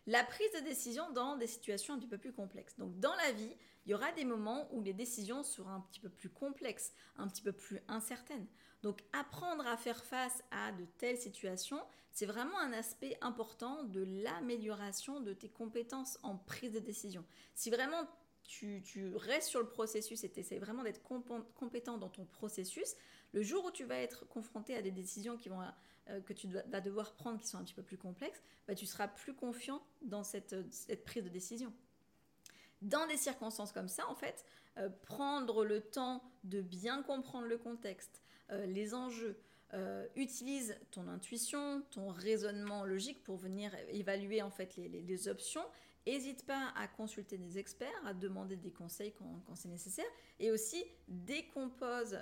La 0.08 0.24
prise 0.24 0.52
de 0.54 0.60
décision 0.60 1.10
dans 1.12 1.36
des 1.36 1.48
situations 1.48 1.96
un 1.96 2.00
petit 2.00 2.08
peu 2.08 2.20
plus 2.20 2.34
complexes. 2.34 2.78
Donc 2.78 3.00
dans 3.00 3.15
la 3.15 3.32
vie, 3.32 3.56
il 3.86 3.91
y 3.91 3.96
aura 3.96 4.12
des 4.12 4.26
moments 4.26 4.68
où 4.72 4.82
les 4.82 4.94
décisions 4.94 5.44
seront 5.44 5.70
un 5.70 5.82
petit 5.82 6.00
peu 6.00 6.10
plus 6.10 6.30
complexes, 6.30 6.94
un 7.18 7.28
petit 7.28 7.41
peu 7.41 7.52
plus 7.52 7.82
incertaines. 7.88 8.46
Donc 8.84 9.04
apprendre 9.13 9.65
à 9.65 9.78
faire 9.78 10.04
face 10.04 10.44
à 10.52 10.72
de 10.74 10.86
telles 10.98 11.18
situations, 11.18 11.82
c'est 12.12 12.28
vraiment 12.28 12.60
un 12.60 12.72
aspect 12.72 13.18
important 13.22 13.84
de 13.84 14.04
l'amélioration 14.04 15.22
de 15.22 15.34
tes 15.34 15.50
compétences 15.50 16.20
en 16.22 16.38
prise 16.38 16.72
de 16.72 16.80
décision. 16.80 17.26
Si 17.56 17.72
vraiment 17.72 18.08
tu, 18.47 19.13
restes 19.15 19.49
sur 19.49 19.60
le 19.60 19.67
processus 19.67 20.23
et 20.23 20.29
tu 20.29 20.39
essaies 20.39 20.60
vraiment 20.60 20.84
d'être 20.84 21.01
compétent 21.01 21.97
dans 21.97 22.10
ton 22.10 22.25
processus, 22.25 22.95
le 23.34 23.41
jour 23.41 23.65
où 23.65 23.71
tu 23.71 23.84
vas 23.84 23.97
être 23.97 24.27
confronté 24.27 24.75
à 24.75 24.81
des 24.81 24.91
décisions 24.91 25.38
qui 25.38 25.49
vont, 25.49 25.60
euh, 26.10 26.21
que 26.21 26.34
tu 26.34 26.47
vas 26.47 26.81
devoir 26.81 27.13
prendre 27.13 27.39
qui 27.39 27.47
sont 27.47 27.58
un 27.58 27.63
petit 27.63 27.73
peu 27.73 27.84
plus 27.84 27.97
complexes, 27.97 28.41
bah, 28.67 28.75
tu 28.75 28.86
seras 28.86 29.08
plus 29.08 29.34
confiant 29.34 29.81
dans 30.01 30.23
cette 30.23 30.55
prise 31.03 31.23
de 31.23 31.29
décision. 31.29 31.73
Dans 32.81 33.08
des 33.08 33.17
circonstances 33.17 33.71
comme 33.71 33.88
ça, 33.88 34.08
en 34.10 34.15
fait, 34.15 34.45
euh, 34.77 34.89
prendre 35.01 35.65
le 35.65 35.81
temps 35.81 36.23
de 36.43 36.62
bien 36.62 37.01
comprendre 37.03 37.47
le 37.47 37.58
contexte, 37.58 38.21
euh, 38.51 38.65
les 38.65 38.93
enjeux, 38.93 39.38
utilise 40.15 40.77
ton 40.91 41.10
intuition, 41.10 41.84
ton 41.91 42.08
raisonnement 42.08 42.86
logique 42.86 43.21
pour 43.25 43.36
venir 43.36 43.75
évaluer 43.89 44.41
en 44.41 44.49
fait 44.49 44.77
les, 44.77 45.27
options. 45.27 45.65
N'hésite 46.06 46.46
pas 46.46 46.72
à 46.76 46.88
consulter 46.88 47.38
des 47.38 47.58
experts, 47.58 48.06
à 48.06 48.13
demander 48.13 48.58
des 48.58 48.72
conseils 48.72 49.13
quand, 49.13 49.56
c'est 49.56 49.70
nécessaire, 49.70 50.06
et 50.39 50.52
aussi 50.52 50.84
décompose 51.08 52.20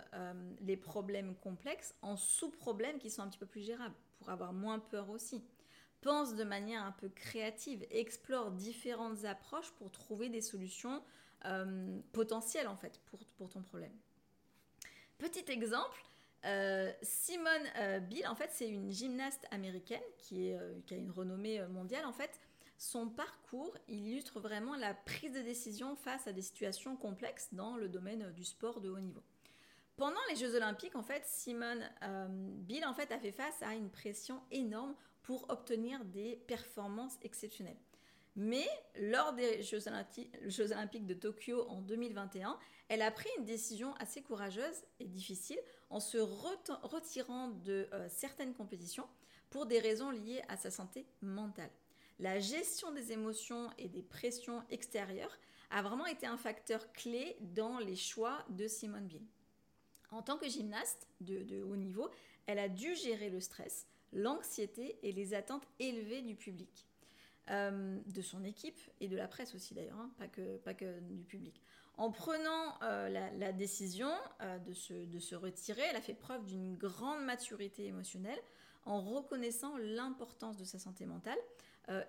les 0.61 0.77
problèmes 0.77 1.35
complexes 1.35 1.93
en 2.01 2.15
sous-problèmes 2.15 2.97
qui 2.97 3.09
sont 3.09 3.23
un 3.23 3.27
petit 3.27 3.39
peu 3.39 3.45
plus 3.45 3.61
gérables 3.61 3.95
pour 4.19 4.29
avoir 4.29 4.53
moins 4.53 4.79
peur 4.79 5.09
aussi. 5.09 5.43
Pense 6.03 6.35
de 6.35 6.43
manière 6.43 6.83
un 6.83 6.91
peu 6.91 7.07
créative, 7.09 7.85
explore 7.89 8.51
différentes 8.51 9.23
approches 9.23 9.71
pour 9.71 9.89
trouver 9.89 10.27
des 10.27 10.41
solutions 10.41 11.01
euh, 11.45 11.99
potentiel 12.11 12.67
en 12.67 12.75
fait 12.75 12.99
pour, 13.05 13.19
pour 13.37 13.49
ton 13.49 13.61
problème. 13.61 13.91
Petit 15.17 15.49
exemple, 15.49 16.03
euh, 16.45 16.91
Simone 17.01 17.67
euh, 17.77 17.99
Bill, 17.99 18.27
en 18.27 18.35
fait, 18.35 18.49
c'est 18.51 18.69
une 18.69 18.91
gymnaste 18.91 19.45
américaine 19.51 20.03
qui, 20.17 20.49
est, 20.49 20.57
qui, 20.85 20.93
a 20.93 20.97
une 20.97 21.11
renommée 21.11 21.61
mondiale. 21.67 22.05
En 22.05 22.11
fait, 22.11 22.37
son 22.83 23.07
parcours 23.07 23.77
illustre 23.87 24.41
vraiment 24.41 24.75
la 24.75 24.93
prise 24.93 25.31
de 25.31 25.41
décision 25.41 25.95
face 25.95 26.27
à 26.27 26.33
des 26.33 26.41
situations 26.41 26.97
complexes 26.97 27.47
dans 27.53 27.77
le 27.77 27.87
domaine 27.87 28.33
du 28.33 28.43
sport 28.43 28.81
de 28.81 28.89
haut 28.89 28.99
niveau. 28.99 29.23
Pendant 29.95 30.19
les 30.29 30.35
Jeux 30.35 30.53
Olympiques, 30.55 30.91
Simone 31.23 31.89
Bill 32.65 32.85
en 32.85 32.93
fait, 32.93 33.09
a 33.13 33.19
fait 33.19 33.31
face 33.31 33.61
à 33.61 33.73
une 33.73 33.89
pression 33.89 34.41
énorme 34.51 34.95
pour 35.21 35.49
obtenir 35.49 36.03
des 36.03 36.35
performances 36.45 37.17
exceptionnelles. 37.21 37.79
Mais 38.35 38.67
lors 38.99 39.31
des 39.31 39.63
Jeux 39.63 39.87
Olympiques, 39.87 41.07
de 41.07 41.13
Tokyo 41.13 41.65
en 41.69 41.81
2021, 41.81 42.59
elle 42.89 43.01
a 43.01 43.11
pris 43.11 43.29
une 43.37 43.45
décision 43.45 43.93
assez 43.95 44.21
courageuse 44.21 44.83
et 44.99 45.07
difficile 45.07 45.59
en 45.89 46.01
se 46.01 46.17
retirant 46.17 47.47
de 47.47 47.87
euh, 47.93 48.09
certaines 48.09 48.53
compétitions 48.53 49.07
pour 49.49 49.67
des 49.67 49.79
raisons 49.79 50.09
liées 50.09 50.41
à 50.49 50.57
sa 50.57 50.69
santé 50.69 51.05
mentale. 51.21 51.71
La 52.19 52.39
gestion 52.39 52.91
des 52.91 53.11
émotions 53.11 53.69
et 53.77 53.89
des 53.89 54.03
pressions 54.03 54.63
extérieures 54.69 55.37
a 55.69 55.81
vraiment 55.81 56.05
été 56.05 56.25
un 56.27 56.37
facteur 56.37 56.91
clé 56.93 57.35
dans 57.41 57.79
les 57.79 57.95
choix 57.95 58.45
de 58.49 58.67
Simone 58.67 59.07
Bill. 59.07 59.25
En 60.11 60.21
tant 60.21 60.37
que 60.37 60.47
gymnaste 60.47 61.07
de 61.21 61.63
haut 61.63 61.75
niveau, 61.75 62.09
elle 62.45 62.59
a 62.59 62.69
dû 62.69 62.95
gérer 62.95 63.29
le 63.29 63.39
stress, 63.39 63.87
l'anxiété 64.11 64.99
et 65.01 65.11
les 65.11 65.33
attentes 65.33 65.67
élevées 65.79 66.21
du 66.21 66.35
public. 66.35 66.87
Euh, 67.49 67.99
de 68.05 68.21
son 68.21 68.45
équipe 68.45 68.79
et 69.01 69.09
de 69.09 69.17
la 69.17 69.27
presse 69.27 69.53
aussi 69.53 69.73
d'ailleurs, 69.73 69.99
hein, 69.99 70.09
pas, 70.63 70.73
que, 70.73 70.99
du 71.01 71.25
public. 71.25 71.61
En 71.97 72.09
prenant 72.09 72.81
euh, 72.83 73.09
la, 73.09 73.51
décision 73.51 74.09
euh, 74.39 74.59
de 74.59 75.19
se 75.19 75.35
retirer, 75.35 75.81
elle 75.89 75.97
a 75.97 76.01
fait 76.01 76.13
preuve 76.13 76.45
d'une 76.45 76.77
grande 76.77 77.21
maturité 77.25 77.85
émotionnelle 77.85 78.39
en 78.85 79.01
reconnaissant 79.01 79.75
l'importance 79.75 80.55
de 80.55 80.63
sa 80.63 80.79
santé 80.79 81.05
mentale 81.05 81.37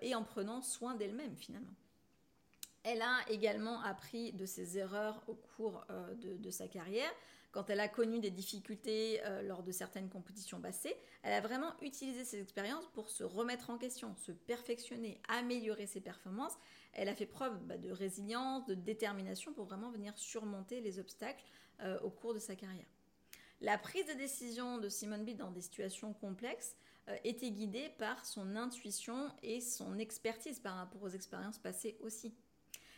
et 0.01 0.15
en 0.15 0.23
prenant 0.23 0.61
soin 0.61 0.95
d'elle-même 0.95 1.35
finalement. 1.35 1.73
Elle 2.83 3.01
a 3.01 3.17
également 3.29 3.81
appris 3.81 4.31
de 4.33 4.45
ses 4.45 4.77
erreurs 4.77 5.21
au 5.27 5.33
cours 5.33 5.85
de, 6.21 6.37
de, 6.37 6.49
sa 6.49 6.67
carrière, 6.67 7.11
quand 7.55 7.69
elle 7.69 7.79
a 7.79 7.87
connu 7.87 8.19
des 8.19 8.31
difficultés 8.31 9.21
euh, 9.23 9.41
lors 9.41 9.63
de 9.63 9.71
certaines 9.71 10.09
compétitions 10.09 10.59
passées, 10.59 10.93
elle 11.23 11.31
a 11.31 11.39
vraiment 11.39 11.71
utilisé 11.81 12.25
ces 12.25 12.41
expériences 12.41 12.85
pour 12.87 13.09
se 13.09 13.23
remettre 13.23 13.69
en 13.69 13.77
question, 13.77 14.13
se 14.17 14.33
perfectionner, 14.33 15.21
améliorer 15.29 15.87
ses 15.87 16.01
performances. 16.01 16.51
Elle 16.91 17.07
a 17.07 17.15
fait 17.15 17.25
preuve 17.25 17.57
bah, 17.63 17.77
de 17.77 17.91
résilience, 17.91 18.65
de 18.65 18.73
détermination 18.73 19.53
pour 19.53 19.63
vraiment 19.63 19.89
venir 19.89 20.17
surmonter 20.17 20.81
les 20.81 20.99
obstacles 20.99 21.45
euh, 21.79 21.97
au 22.01 22.09
cours 22.09 22.33
de 22.33 22.39
sa 22.39 22.57
carrière. 22.57 22.89
La 23.61 23.77
prise 23.77 24.05
de 24.05 24.13
décision 24.15 24.77
de 24.77 24.89
Simone 24.89 25.23
Bill 25.23 25.37
dans 25.37 25.51
des 25.51 25.61
situations 25.61 26.11
complexes 26.11 26.75
euh, 26.75 26.84
était 27.23 27.51
guidée 27.51 27.89
par 27.97 28.25
son 28.25 28.55
intuition 28.55 29.31
et 29.43 29.61
son 29.61 29.97
expertise 29.97 30.59
par 30.59 30.75
rapport 30.75 31.03
aux 31.03 31.09
expériences 31.09 31.59
passées 31.59 31.97
aussi. 32.01 32.33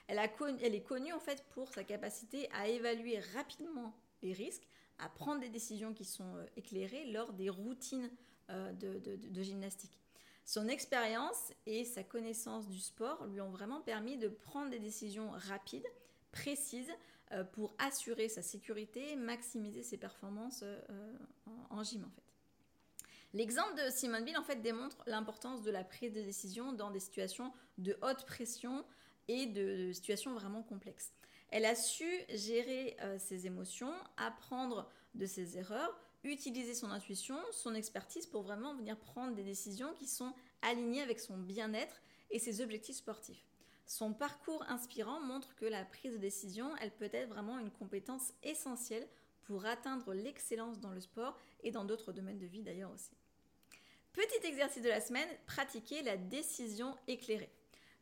Elle, 0.08 0.20
est 0.20 0.84
connue 0.84 1.12
en 1.12 1.20
fait 1.20 1.44
pour 1.50 1.68
sa 1.74 1.84
capacité 1.84 2.50
à 2.54 2.68
évaluer 2.68 3.20
rapidement 3.36 3.94
les 4.22 4.32
risques, 4.32 4.66
à 5.00 5.10
prendre 5.10 5.42
des 5.42 5.50
décisions 5.50 5.94
qui 5.94 6.06
sont 6.06 6.38
euh, 6.38 6.46
éclairées 6.56 7.12
lors 7.12 7.34
des 7.34 7.50
routines 7.50 8.10
euh, 8.50 8.72
de, 8.74 9.42
gymnastique. 9.44 9.92
Son 10.46 10.70
expérience 10.70 11.52
et 11.66 11.84
sa 11.84 12.04
connaissance 12.04 12.70
du 12.70 12.80
sport 12.80 13.28
lui 13.28 13.42
ont 13.42 13.50
vraiment 13.50 13.82
permis 13.82 14.18
de 14.18 14.30
prendre 14.30 14.72
des 14.72 14.80
décisions 14.80 15.30
rapides, 15.32 15.86
précises, 16.32 16.92
euh, 17.34 17.44
pour 17.44 17.76
assurer 17.78 18.30
sa 18.30 18.42
sécurité 18.42 19.12
et 19.12 19.16
maximiser 19.18 19.84
ses 19.84 19.98
performances 19.98 20.64
en, 21.70 21.84
gym 21.84 22.06
en 22.06 22.10
fait. 22.10 22.27
L'exemple 23.34 23.76
de 23.76 23.92
Simone 23.92 24.24
Bill 24.24 24.38
en 24.38 24.44
fait 24.44 24.62
démontre 24.62 25.04
l'importance 25.06 25.62
de 25.62 25.72
la 25.72 25.84
prise 25.84 26.14
de 26.14 26.22
décision 26.22 26.72
dans 26.72 26.92
des 26.92 27.00
situations 27.00 27.52
de 27.78 27.98
haute 28.02 28.26
pression 28.26 28.86
et 29.28 29.46
de 29.46 29.92
situations 29.92 30.34
vraiment 30.34 30.64
complexes. 30.64 31.12
Elle 31.50 31.66
a 31.66 31.76
su 31.76 32.10
gérer 32.30 32.98
euh, 33.02 33.18
ses 33.20 33.46
émotions, 33.46 33.94
apprendre 34.18 34.90
de 35.14 35.26
ses 35.26 35.58
erreurs, 35.58 36.00
utiliser 36.24 36.74
son 36.74 36.92
intuition, 36.92 37.38
son 37.52 37.74
expertise 37.74 38.26
pour 38.26 38.44
vraiment 38.44 38.76
venir 38.76 38.98
prendre 38.98 39.36
des 39.36 39.44
décisions 39.44 39.94
qui 39.94 40.08
sont 40.08 40.34
alignées 40.62 41.02
avec 41.02 41.20
son 41.20 41.38
bien-être 41.38 42.02
et 42.32 42.40
ses 42.40 42.62
objectifs 42.62 42.98
sportifs. 42.98 43.46
Son 43.86 44.14
parcours 44.14 44.64
inspirant 44.68 45.22
montre 45.22 45.56
que 45.56 45.66
la 45.66 45.86
prise 45.86 46.14
de 46.14 46.18
décision, 46.18 46.76
elle 46.82 46.92
peut 46.92 47.10
être 47.12 47.30
vraiment 47.30 47.60
une 47.60 47.72
compétence 47.72 48.34
essentielle 48.44 49.08
pour 49.48 49.66
atteindre 49.66 50.14
l'excellence 50.14 50.80
dans 50.80 50.92
le 50.92 51.00
sport 51.00 51.38
et 51.64 51.72
dans 51.72 51.86
d'autres 51.86 52.12
domaines 52.12 52.38
de 52.38 52.46
vie 52.46 52.64
d'ailleurs 52.64 52.92
aussi. 52.92 53.16
Petit 54.12 54.46
exercice 54.46 54.84
de 54.84 54.90
la 54.90 55.00
semaine, 55.00 55.30
pratiquer 55.46 56.02
la 56.04 56.18
décision 56.18 56.98
éclairée. 57.08 57.50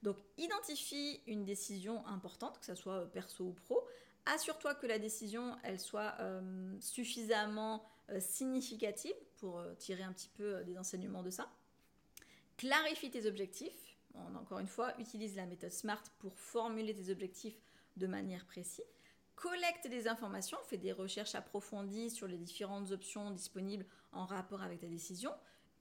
Donc 0.01 0.17
identifie 0.37 1.21
une 1.27 1.45
décision 1.45 2.05
importante, 2.07 2.59
que 2.59 2.65
ce 2.65 2.75
soit 2.75 3.01
euh, 3.01 3.05
perso 3.05 3.45
ou 3.45 3.53
pro. 3.53 3.87
Assure-toi 4.25 4.73
que 4.75 4.87
la 4.87 4.97
décision, 4.97 5.55
elle 5.63 5.79
soit 5.79 6.15
euh, 6.19 6.75
suffisamment 6.79 7.85
euh, 8.09 8.19
significative 8.19 9.15
pour 9.37 9.61
tirer 9.77 10.03
un 10.03 10.13
petit 10.13 10.29
peu 10.29 10.63
des 10.63 10.77
enseignements 10.79 11.21
de 11.21 11.29
ça. 11.29 11.51
Clarifie 12.57 13.11
tes 13.11 13.27
objectifs. 13.27 13.97
encore 14.35 14.59
une 14.59 14.67
fois, 14.67 14.99
utilise 14.99 15.35
la 15.35 15.45
méthode 15.45 15.71
SMART 15.71 16.03
pour 16.19 16.35
formuler 16.39 16.95
tes 16.95 17.11
objectifs 17.11 17.59
de 17.97 18.07
manière 18.07 18.45
précise. 18.45 18.94
Collecte 19.35 19.87
des 19.87 20.07
informations, 20.07 20.57
fais 20.63 20.77
des 20.77 20.91
recherches 20.91 21.35
approfondies 21.35 22.09
sur 22.09 22.27
les 22.27 22.37
différentes 22.37 22.91
options 22.91 23.31
disponibles 23.31 23.85
en 24.11 24.25
rapport 24.25 24.61
avec 24.61 24.79
ta 24.79 24.87
décision. 24.87 25.31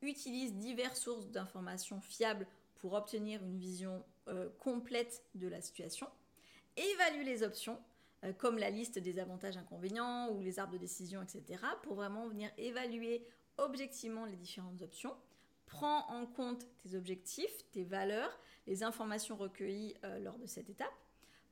Utilise 0.02 0.54
diverses 0.54 1.00
sources 1.00 1.28
d'informations 1.28 2.00
fiables 2.00 2.46
pour 2.76 2.94
obtenir 2.94 3.42
une 3.42 3.56
vision 3.56 4.04
euh, 4.28 4.48
complète 4.58 5.22
de 5.34 5.48
la 5.48 5.60
situation. 5.60 6.08
Évalue 6.76 7.24
les 7.24 7.42
options, 7.42 7.78
euh, 8.24 8.32
comme 8.32 8.58
la 8.58 8.70
liste 8.70 8.98
des 8.98 9.18
avantages 9.18 9.56
inconvénients 9.56 10.30
ou 10.30 10.40
les 10.40 10.58
arbres 10.58 10.72
de 10.72 10.78
décision, 10.78 11.22
etc., 11.22 11.62
pour 11.82 11.94
vraiment 11.94 12.26
venir 12.28 12.50
évaluer 12.58 13.24
objectivement 13.56 14.26
les 14.26 14.36
différentes 14.36 14.82
options. 14.82 15.14
Prends 15.66 16.10
en 16.10 16.26
compte 16.26 16.66
tes 16.82 16.96
objectifs, 16.96 17.70
tes 17.70 17.84
valeurs, 17.84 18.38
les 18.66 18.82
informations 18.82 19.36
recueillies 19.36 19.94
euh, 20.04 20.18
lors 20.18 20.38
de 20.38 20.46
cette 20.46 20.68
étape. 20.68 20.92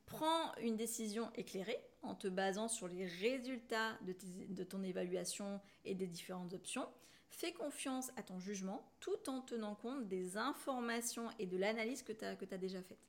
Prends 0.05 0.53
une 0.61 0.75
décision 0.75 1.31
éclairée 1.35 1.79
en 2.01 2.15
te 2.15 2.27
basant 2.27 2.67
sur 2.67 2.87
les 2.87 3.05
résultats 3.05 3.97
de 4.01 4.63
ton 4.63 4.83
évaluation 4.83 5.61
et 5.85 5.95
des 5.95 6.07
différentes 6.07 6.53
options. 6.53 6.87
Fais 7.33 7.51
confiance 7.51 8.11
à 8.15 8.21
ton 8.21 8.39
jugement 8.39 8.87
tout 8.99 9.27
en 9.27 9.41
tenant 9.41 9.73
compte 9.73 10.07
des 10.07 10.37
informations 10.37 11.29
et 11.39 11.47
de 11.47 11.57
l'analyse 11.57 12.03
que 12.03 12.11
tu 12.11 12.23
as, 12.23 12.35
déjà 12.57 12.81
faite. 12.83 12.99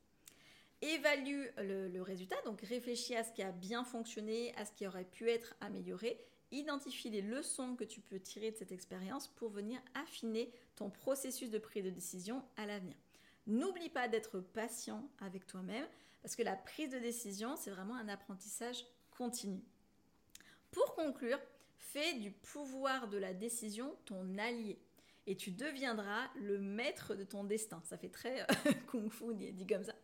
Évalue 0.81 1.45
le, 1.59 2.01
résultat, 2.01 2.41
donc 2.47 2.63
réfléchis 2.63 3.15
à 3.15 3.23
ce 3.23 3.33
qui 3.33 3.43
a 3.43 3.53
bien 3.53 3.85
fonctionné, 3.85 4.55
à 4.57 4.65
ce 4.65 4.73
qui 4.73 4.87
aurait 4.87 5.05
pu 5.05 5.29
être 5.29 5.55
amélioré. 5.61 6.19
Identifie 6.53 7.11
les 7.11 7.21
leçons 7.21 7.77
que 7.77 7.85
tu 7.85 8.01
peux 8.01 8.19
tirer 8.19 8.51
de 8.51 8.57
cette 8.57 8.73
expérience 8.73 9.29
pour 9.29 9.51
venir 9.51 9.79
affiner 9.95 10.51
ton 10.75 10.89
processus 10.89 11.51
de 11.51 11.59
prise 11.59 11.85
de 11.85 11.91
décision 11.91 12.43
à 12.57 12.65
l'avenir. 12.65 12.97
N'oublie 13.47 13.91
pas 13.91 14.09
d'être 14.09 14.41
patient 14.41 15.07
avec 15.19 15.47
toi-même 15.47 15.87
parce 16.25 16.35
que 16.35 16.43
la 16.43 16.57
prise 16.57 16.91
de 16.91 16.99
décision, 16.99 17.55
c'est 17.55 17.71
vraiment 17.71 17.95
un 17.95 18.09
apprentissage 18.09 18.85
continu. 19.13 19.63
Pour 20.73 20.97
conclure, 20.97 21.39
Fais 21.95 22.15
du 22.15 22.33
pouvoir 22.33 23.07
de 23.07 23.19
la 23.19 23.33
décision 23.33 23.95
ton 24.05 24.37
allié 24.37 24.81
et 25.29 25.37
tu 25.37 25.53
deviendras 25.53 26.29
le 26.35 26.59
maître 26.59 27.15
de 27.15 27.23
ton 27.23 27.45
destin. 27.45 27.81
Ça 27.85 27.97
fait 27.97 28.09
très 28.09 28.41
euh, 28.41 28.73
kung-fu 28.91 29.33
dit, 29.33 29.65
comme 29.65 29.85
ça. 29.85 29.95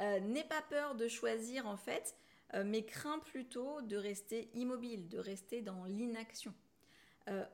Euh, 0.00 0.18
n'aie 0.18 0.42
pas 0.42 0.62
peur 0.62 0.96
de 0.96 1.06
choisir 1.06 1.68
en 1.68 1.76
fait, 1.76 2.16
euh, 2.54 2.64
mais 2.66 2.84
crains 2.84 3.20
plutôt 3.20 3.82
de 3.82 3.96
rester 3.96 4.50
immobile, 4.54 5.08
de 5.08 5.18
rester 5.18 5.62
dans 5.62 5.84
l'inaction. 5.84 6.52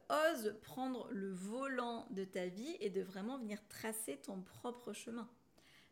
ose 0.09 0.57
prendre 0.63 1.07
le 1.11 1.31
volant 1.31 2.07
de 2.09 2.25
ta 2.25 2.47
vie 2.47 2.79
et 2.81 2.89
de 2.89 3.03
vraiment 3.03 3.39
venir 3.39 3.59
tracer 3.69 4.17
ton 4.17 4.41
propre 4.41 4.95
chemin. 4.95 5.29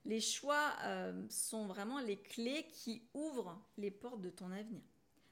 Les 0.04 0.20
choix 0.20 0.72
euh, 0.82 1.26
sont 1.28 1.66
vraiment 1.66 2.00
les 2.00 2.16
clés 2.16 2.66
qui 2.72 3.02
ouvrent 3.14 3.60
les 3.78 3.90
portes 3.90 4.20
de 4.20 4.30
ton 4.30 4.50
avenir. 4.50 4.82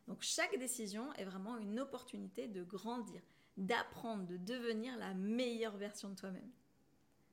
Donc 0.06 0.22
chaque 0.22 0.58
décision 0.58 1.12
est 1.14 1.24
vraiment 1.24 1.56
une 1.58 1.80
opportunité 1.80 2.46
de 2.46 2.62
grandir, 2.62 3.20
d'apprendre, 3.56 4.26
de 4.26 4.36
devenir 4.36 4.96
la 4.98 5.14
meilleure 5.14 5.76
version 5.76 6.10
de 6.10 6.14
toi-même. 6.14 6.50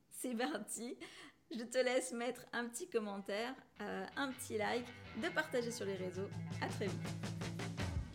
C'est 0.10 0.36
parti, 0.36 0.98
je 1.52 1.64
te 1.64 1.78
laisse 1.78 2.12
mettre 2.12 2.46
un 2.54 2.66
petit 2.66 2.90
commentaire, 2.90 3.54
euh, 3.82 4.06
un 4.16 4.32
petit 4.32 4.58
like, 4.58 4.86
de 5.22 5.30
partager 5.30 5.72
sur 5.72 5.86
les 5.86 5.96
réseaux. 5.96 6.30
À 6.62 6.68
très 6.68 6.88
vite. 6.88 7.08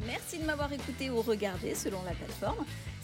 Merci 0.04 0.38
de 0.38 0.44
m'avoir 0.44 0.72
écouté 0.72 1.10
ou 1.10 1.22
regardé 1.22 1.74
selon 1.74 2.02
la 2.02 2.12
plateforme. 2.12 2.64